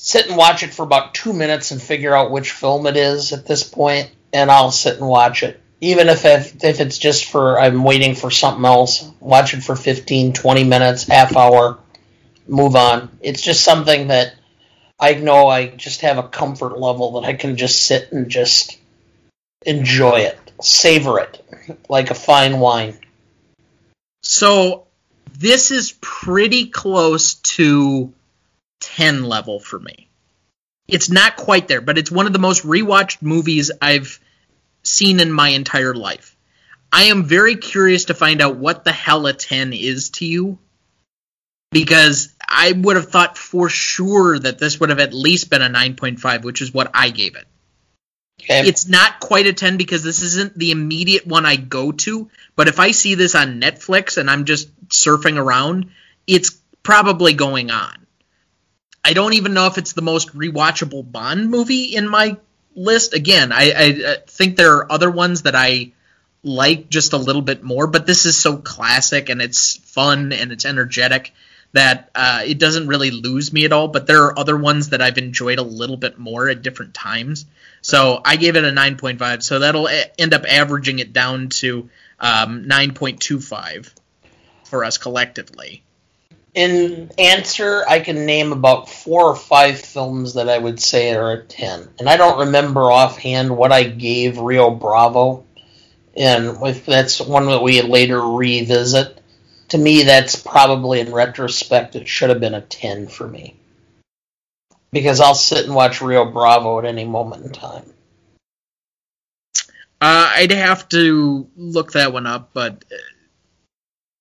[0.02, 3.34] sit and watch it for about two minutes and figure out which film it is
[3.34, 5.60] at this point, and I'll sit and watch it.
[5.82, 9.76] Even if, if, if it's just for, I'm waiting for something else, watch it for
[9.76, 11.80] 15, 20 minutes, half hour,
[12.50, 13.18] move on.
[13.22, 14.34] It's just something that
[15.00, 18.78] I know I just have a comfort level that I can just sit and just
[19.66, 21.46] enjoy it, savor it
[21.88, 22.98] like a fine wine.
[24.24, 24.88] So
[25.38, 28.14] this is pretty close to
[28.82, 30.10] 10 level for me.
[30.88, 34.20] It's not quite there, but it's one of the most rewatched movies I've
[34.84, 36.36] seen in my entire life.
[36.92, 40.58] I am very curious to find out what the hell a 10 is to you
[41.72, 45.70] because I would have thought for sure that this would have at least been a
[45.70, 47.46] 9.5, which is what I gave it.
[48.42, 48.68] Okay.
[48.68, 52.68] It's not quite a 10 because this isn't the immediate one I go to, but
[52.68, 55.92] if I see this on Netflix and I'm just surfing around,
[56.26, 58.08] it's probably going on.
[59.04, 62.38] I don't even know if it's the most rewatchable Bond movie in my
[62.76, 63.14] list.
[63.14, 65.92] Again, I, I, think there are other ones that I
[66.44, 70.52] like just a little bit more, but this is so classic and it's fun and
[70.52, 71.34] it's energetic
[71.72, 73.88] that uh, it doesn't really lose me at all.
[73.88, 77.46] But there are other ones that I've enjoyed a little bit more at different times.
[77.82, 79.44] So I gave it a 9.5.
[79.44, 79.88] So that'll
[80.18, 81.90] end up averaging it down to
[82.20, 83.94] um, 9.25
[84.66, 85.84] for us collectively
[86.54, 91.32] in answer, I can name about four or five films that I would say are
[91.32, 91.88] a 10.
[92.00, 95.46] And I don't remember offhand what I gave Rio Bravo.
[96.18, 99.22] And that's one that we later revisit,
[99.70, 103.56] to me, that's probably in retrospect, it should have been a 10 for me.
[104.92, 107.86] Because I'll sit and watch Rio Bravo at any moment in time.
[110.02, 112.86] Uh, I'd have to look that one up, but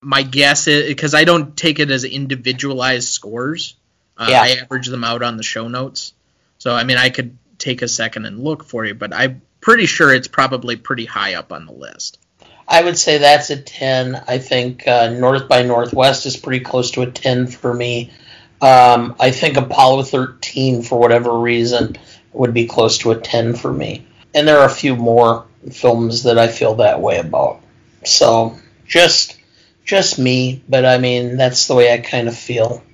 [0.02, 3.76] my guess is because I don't take it as individualized scores.
[4.16, 4.42] Uh, yeah.
[4.42, 6.12] I average them out on the show notes.
[6.58, 9.86] So I mean, I could take a second and look for you, but I'm pretty
[9.86, 12.18] sure it's probably pretty high up on the list.
[12.68, 14.22] I would say that's a ten.
[14.28, 18.12] I think uh, North by Northwest is pretty close to a ten for me.
[18.60, 21.96] Um, I think Apollo 13, for whatever reason,
[22.32, 24.06] would be close to a 10 for me.
[24.34, 27.60] And there are a few more films that I feel that way about.
[28.04, 29.36] So just
[29.84, 32.84] just me, but I mean that's the way I kind of feel.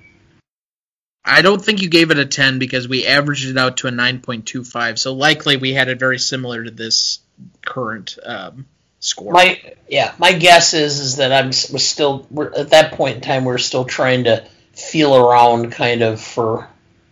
[1.25, 3.91] I don't think you gave it a 10 because we averaged it out to a
[3.91, 4.99] 9.25.
[4.99, 7.19] So likely we had it very similar to this
[7.65, 8.67] current um,
[8.99, 9.33] score.
[9.33, 13.43] My yeah, my guess is is that I'm was still at that point in time
[13.43, 16.67] we we're still trying to feel around kind of for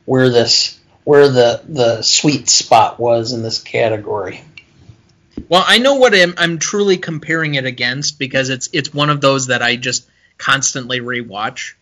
[0.05, 4.43] where this where the the sweet spot was in this category.
[5.49, 9.21] Well, I know what I'm, I'm truly comparing it against because it's it's one of
[9.21, 10.07] those that I just
[10.37, 11.73] constantly rewatch,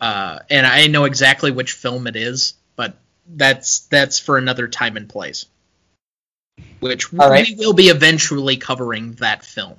[0.00, 2.54] uh, and I know exactly which film it is.
[2.76, 2.96] But
[3.26, 5.46] that's that's for another time and place.
[6.80, 7.46] Which right.
[7.46, 9.76] we will be eventually covering that film.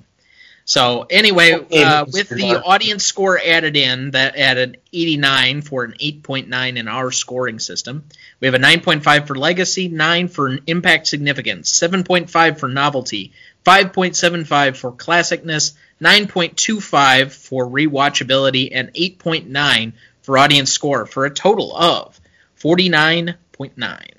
[0.66, 6.76] So anyway, uh, with the audience score added in, that added 89 for an 8.9
[6.78, 8.04] in our scoring system.
[8.40, 13.32] We have a 9.5 for legacy, 9 for impact significance, 7.5 for novelty,
[13.66, 19.92] 5.75 for classicness, 9.25 for rewatchability, and 8.9
[20.22, 22.18] for audience score for a total of
[22.58, 24.13] 49.9.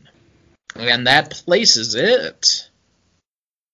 [0.76, 2.70] And that places it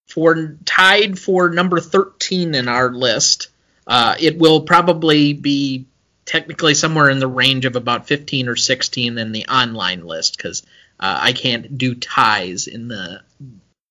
[0.07, 3.47] for tied for number 13 in our list.
[3.87, 5.85] Uh, it will probably be
[6.25, 10.63] technically somewhere in the range of about 15 or 16 in the online list because
[10.99, 13.21] uh, I can't do ties in the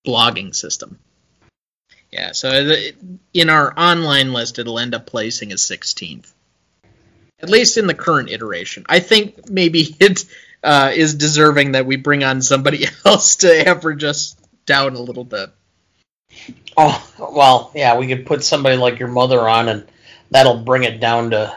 [0.06, 0.98] blogging system.
[2.10, 2.74] Yeah, so
[3.34, 6.32] in our online list, it'll end up placing as 16th.
[7.42, 8.84] At least in the current iteration.
[8.88, 10.24] I think maybe it
[10.62, 15.24] uh, is deserving that we bring on somebody else to average us down a little
[15.24, 15.50] bit.
[16.76, 19.86] Oh well, yeah, we could put somebody like your mother on, and
[20.30, 21.54] that'll bring it down to.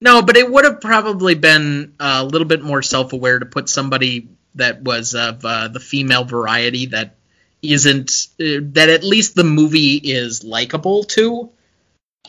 [0.00, 4.28] No, but it would have probably been a little bit more self-aware to put somebody
[4.54, 7.16] that was of uh, the female variety that
[7.62, 11.50] isn't uh, that at least the movie is likable to.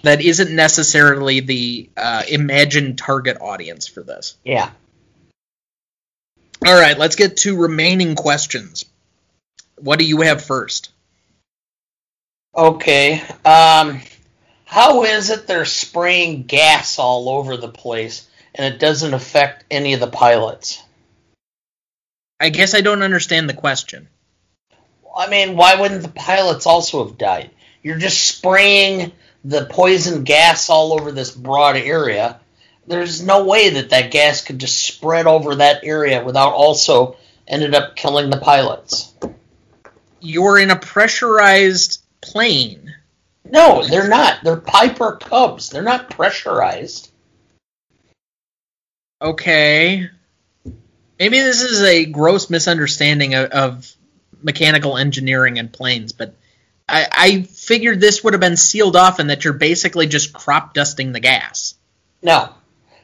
[0.02, 4.38] That isn't necessarily the uh, imagined target audience for this.
[4.46, 4.72] Yeah.
[6.66, 8.86] All right, let's get to remaining questions.
[9.78, 10.92] What do you have first?
[12.56, 13.22] Okay.
[13.46, 14.02] Um,
[14.66, 19.94] how is it they're spraying gas all over the place and it doesn't affect any
[19.94, 20.84] of the pilots?
[22.40, 24.08] I guess I don't understand the question.
[25.16, 27.52] I mean, why wouldn't the pilots also have died?
[27.82, 29.12] You're just spraying
[29.44, 32.40] the poison gas all over this broad area.
[32.90, 37.18] There's no way that that gas could just spread over that area without also
[37.48, 39.14] ended up killing the pilots.
[40.20, 42.96] You're in a pressurized plane.
[43.46, 44.44] No, they're not.
[44.44, 45.70] They're Piper Cubs.
[45.70, 47.12] They're not pressurized.
[49.22, 50.10] Okay.
[51.20, 53.96] Maybe this is a gross misunderstanding of, of
[54.42, 56.34] mechanical engineering and planes, but
[56.88, 60.74] I, I figured this would have been sealed off and that you're basically just crop
[60.74, 61.76] dusting the gas.
[62.24, 62.50] No,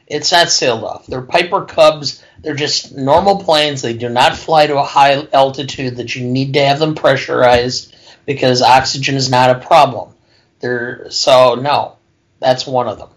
[0.06, 1.06] it's not sealed off.
[1.06, 2.22] They're Piper Cubs.
[2.40, 3.82] They're just normal planes.
[3.82, 7.94] They do not fly to a high altitude that you need to have them pressurized
[8.24, 10.14] because oxygen is not a problem.
[10.60, 11.96] They're so no,
[12.40, 13.08] that's one of them.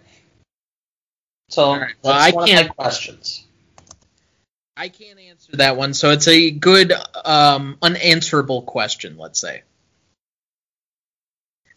[1.49, 1.94] So right.
[2.03, 3.45] well, that's I one can't, of my questions.
[4.76, 6.94] I can't answer that one, so it's a good
[7.26, 9.64] um, unanswerable question, let's say.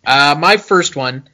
[0.07, 1.29] Uh, my first one.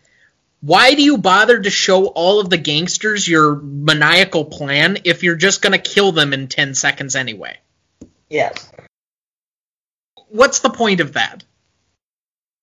[0.61, 5.37] Why do you bother to show all of the gangsters your maniacal plan if you're
[5.37, 7.59] just going to kill them in 10 seconds anyway?
[8.29, 8.71] Yes.
[10.29, 11.45] What's the point of that?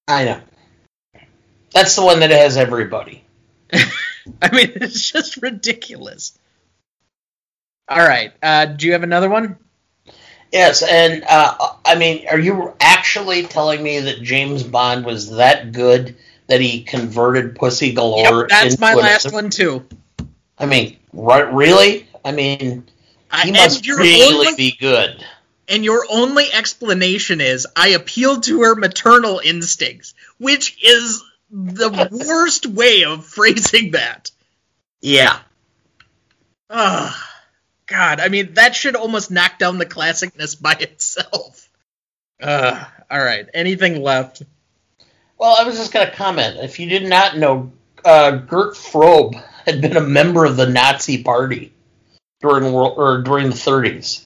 [0.08, 0.42] I know.
[1.72, 3.24] That's the one that has everybody.
[3.74, 6.38] I mean, it's just ridiculous.
[7.88, 8.34] All right.
[8.42, 9.58] Uh, do you have another one?
[10.52, 15.72] Yes, and uh, I mean, are you actually telling me that James Bond was that
[15.72, 16.16] good
[16.48, 18.42] that he converted Pussy Galore?
[18.42, 19.86] Yep, that's my last one too.
[20.58, 22.08] I mean, right, really?
[22.24, 22.86] I mean,
[23.32, 25.24] I, he must really only, be good.
[25.68, 32.66] and your only explanation is I appealed to her maternal instincts, which is the worst
[32.66, 34.32] way of phrasing that.
[35.02, 35.40] Yeah.
[36.70, 37.14] Ugh.
[37.88, 41.70] God, I mean that should almost knock down the classicness by itself.
[42.42, 43.48] Uh, all right.
[43.54, 44.44] Anything left?
[45.38, 46.58] Well, I was just going to comment.
[46.62, 47.72] If you did not know,
[48.04, 49.36] uh, Gert Frobe
[49.66, 51.74] had been a member of the Nazi Party
[52.42, 54.24] during world or during the 30s,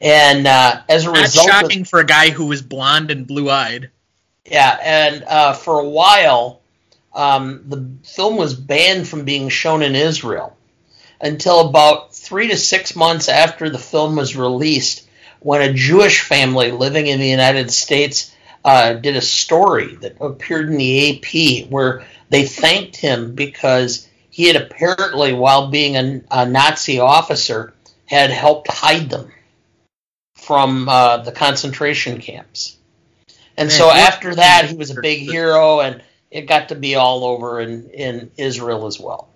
[0.00, 3.26] and uh, as a Not result, of- shocking for a guy who was blonde and
[3.26, 3.90] blue-eyed.
[4.46, 6.62] Yeah, and uh, for a while,
[7.14, 10.56] um, the film was banned from being shown in Israel
[11.20, 15.06] until about three to six months after the film was released,
[15.40, 18.34] when a Jewish family living in the United States
[18.64, 24.46] uh, did a story that appeared in the AP where they thanked him because he
[24.46, 27.74] had apparently, while being a, a Nazi officer,
[28.06, 29.30] had helped hide them
[30.36, 32.76] from uh, the concentration camps.
[33.56, 36.94] And Man, so after that, he was a big hero, and it got to be
[36.94, 39.28] all over in, in Israel as well.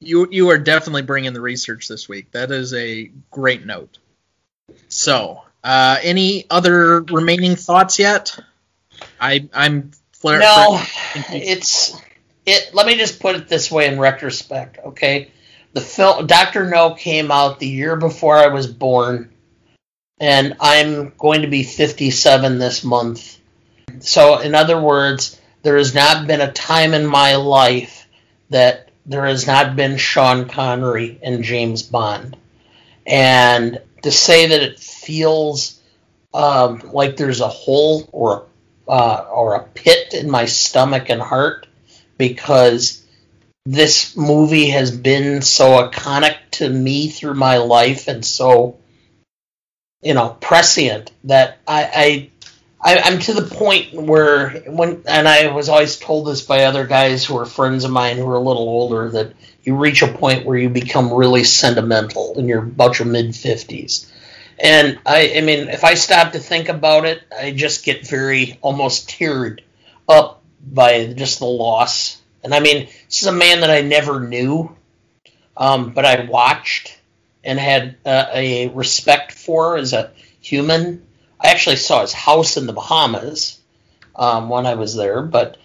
[0.00, 2.30] You you are definitely bringing the research this week.
[2.32, 3.98] That is a great note.
[4.88, 8.38] So, uh, any other remaining thoughts yet?
[9.20, 10.42] I I'm flaring.
[10.42, 10.80] No,
[11.30, 12.00] it's
[12.46, 12.70] it.
[12.72, 15.32] Let me just put it this way in retrospect, okay?
[15.72, 19.32] The film Doctor No came out the year before I was born,
[20.20, 23.38] and I'm going to be 57 this month.
[23.98, 28.06] So, in other words, there has not been a time in my life
[28.50, 32.36] that there has not been Sean Connery and James Bond,
[33.04, 35.80] and to say that it feels
[36.34, 38.46] um, like there's a hole or
[38.88, 41.66] uh, or a pit in my stomach and heart
[42.18, 43.04] because
[43.64, 48.78] this movie has been so iconic to me through my life and so
[50.02, 52.30] you know prescient that I,
[52.82, 56.64] I, I I'm to the point where when and I was always told this by
[56.64, 59.32] other guys who are friends of mine who are a little older that
[59.64, 64.12] you reach a point where you become really sentimental in your about your mid fifties.
[64.58, 68.58] And I, I mean, if I stop to think about it, I just get very
[68.62, 69.60] almost teared
[70.08, 72.20] up by just the loss.
[72.42, 74.74] And I mean, this is a man that I never knew,
[75.56, 76.98] um, but I watched
[77.44, 81.06] and had uh, a respect for as a human.
[81.40, 83.60] I actually saw his house in the Bahamas.
[84.14, 85.58] um, when I was there, but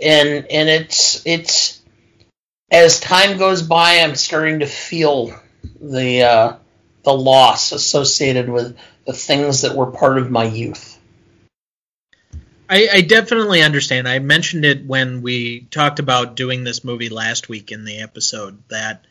[0.00, 1.80] and and it's it's
[2.70, 5.34] as time goes by, I'm starting to feel
[5.80, 6.56] the uh,
[7.02, 10.98] the loss associated with the things that were part of my youth.
[12.68, 14.06] I, I, definitely understand.
[14.06, 18.62] I mentioned it when we talked about doing this movie last week in the episode
[18.68, 19.04] that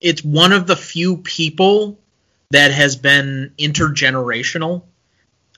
[0.00, 1.98] it's one of the few people
[2.50, 4.82] that has been intergenerational.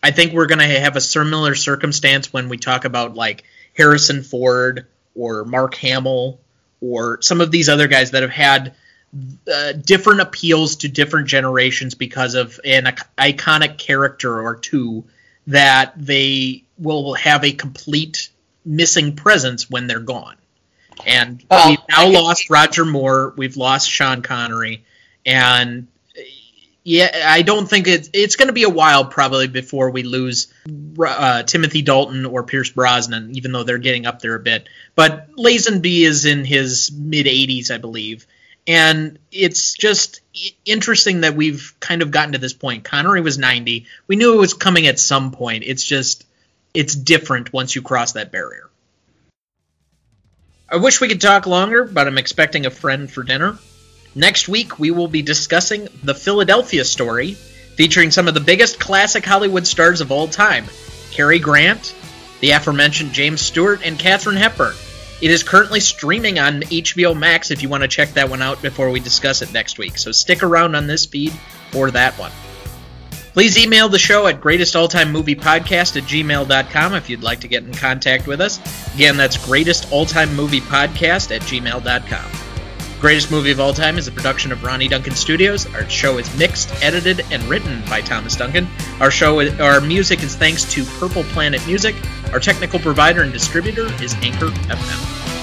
[0.03, 3.45] I think we're going to have a similar circumstance when we talk about like
[3.77, 6.41] Harrison Ford or Mark Hamill
[6.81, 8.75] or some of these other guys that have had
[9.53, 12.85] uh, different appeals to different generations because of an
[13.19, 15.05] iconic character or two
[15.49, 18.31] that they will have a complete
[18.65, 20.37] missing presence when they're gone.
[21.07, 24.85] And well, we've now lost Roger Moore, we've lost Sean Connery,
[25.27, 25.89] and
[26.85, 30.53] yeah, I don't think it's it's going to be a while probably before we lose
[30.99, 34.69] uh, Timothy Dalton or Pierce Brosnan, even though they're getting up there a bit.
[34.95, 38.27] But Lazenby is in his mid 80s, I believe,
[38.67, 40.21] and it's just
[40.65, 42.85] interesting that we've kind of gotten to this point.
[42.85, 43.87] Connery was 90.
[44.07, 45.65] We knew it was coming at some point.
[45.67, 46.25] It's just
[46.75, 48.69] it's different once you cross that barrier.
[50.69, 53.59] I wish we could talk longer, but I'm expecting a friend for dinner.
[54.15, 57.35] Next week, we will be discussing The Philadelphia Story,
[57.77, 60.67] featuring some of the biggest classic Hollywood stars of all time
[61.11, 61.95] Cary Grant,
[62.41, 64.75] the aforementioned James Stewart, and Katharine Hepburn.
[65.23, 68.61] It is currently streaming on HBO Max if you want to check that one out
[68.61, 71.33] before we discuss it next week, so stick around on this feed
[71.71, 72.33] for that one.
[73.33, 78.27] Please email the show at greatestaltimemoviepodcast at gmail.com if you'd like to get in contact
[78.27, 78.59] with us.
[78.95, 82.52] Again, that's greatestaltimemoviepodcast at gmail.com.
[83.03, 85.67] Greatest Movie of All Time is a production of Ronny Duncan Studios.
[85.75, 88.69] Our show is mixed, edited, and written by Thomas Duncan.
[89.01, 91.97] Our show, our music is thanks to Purple Planet Music.
[92.33, 95.42] Our technical provider and distributor is Anchor FM.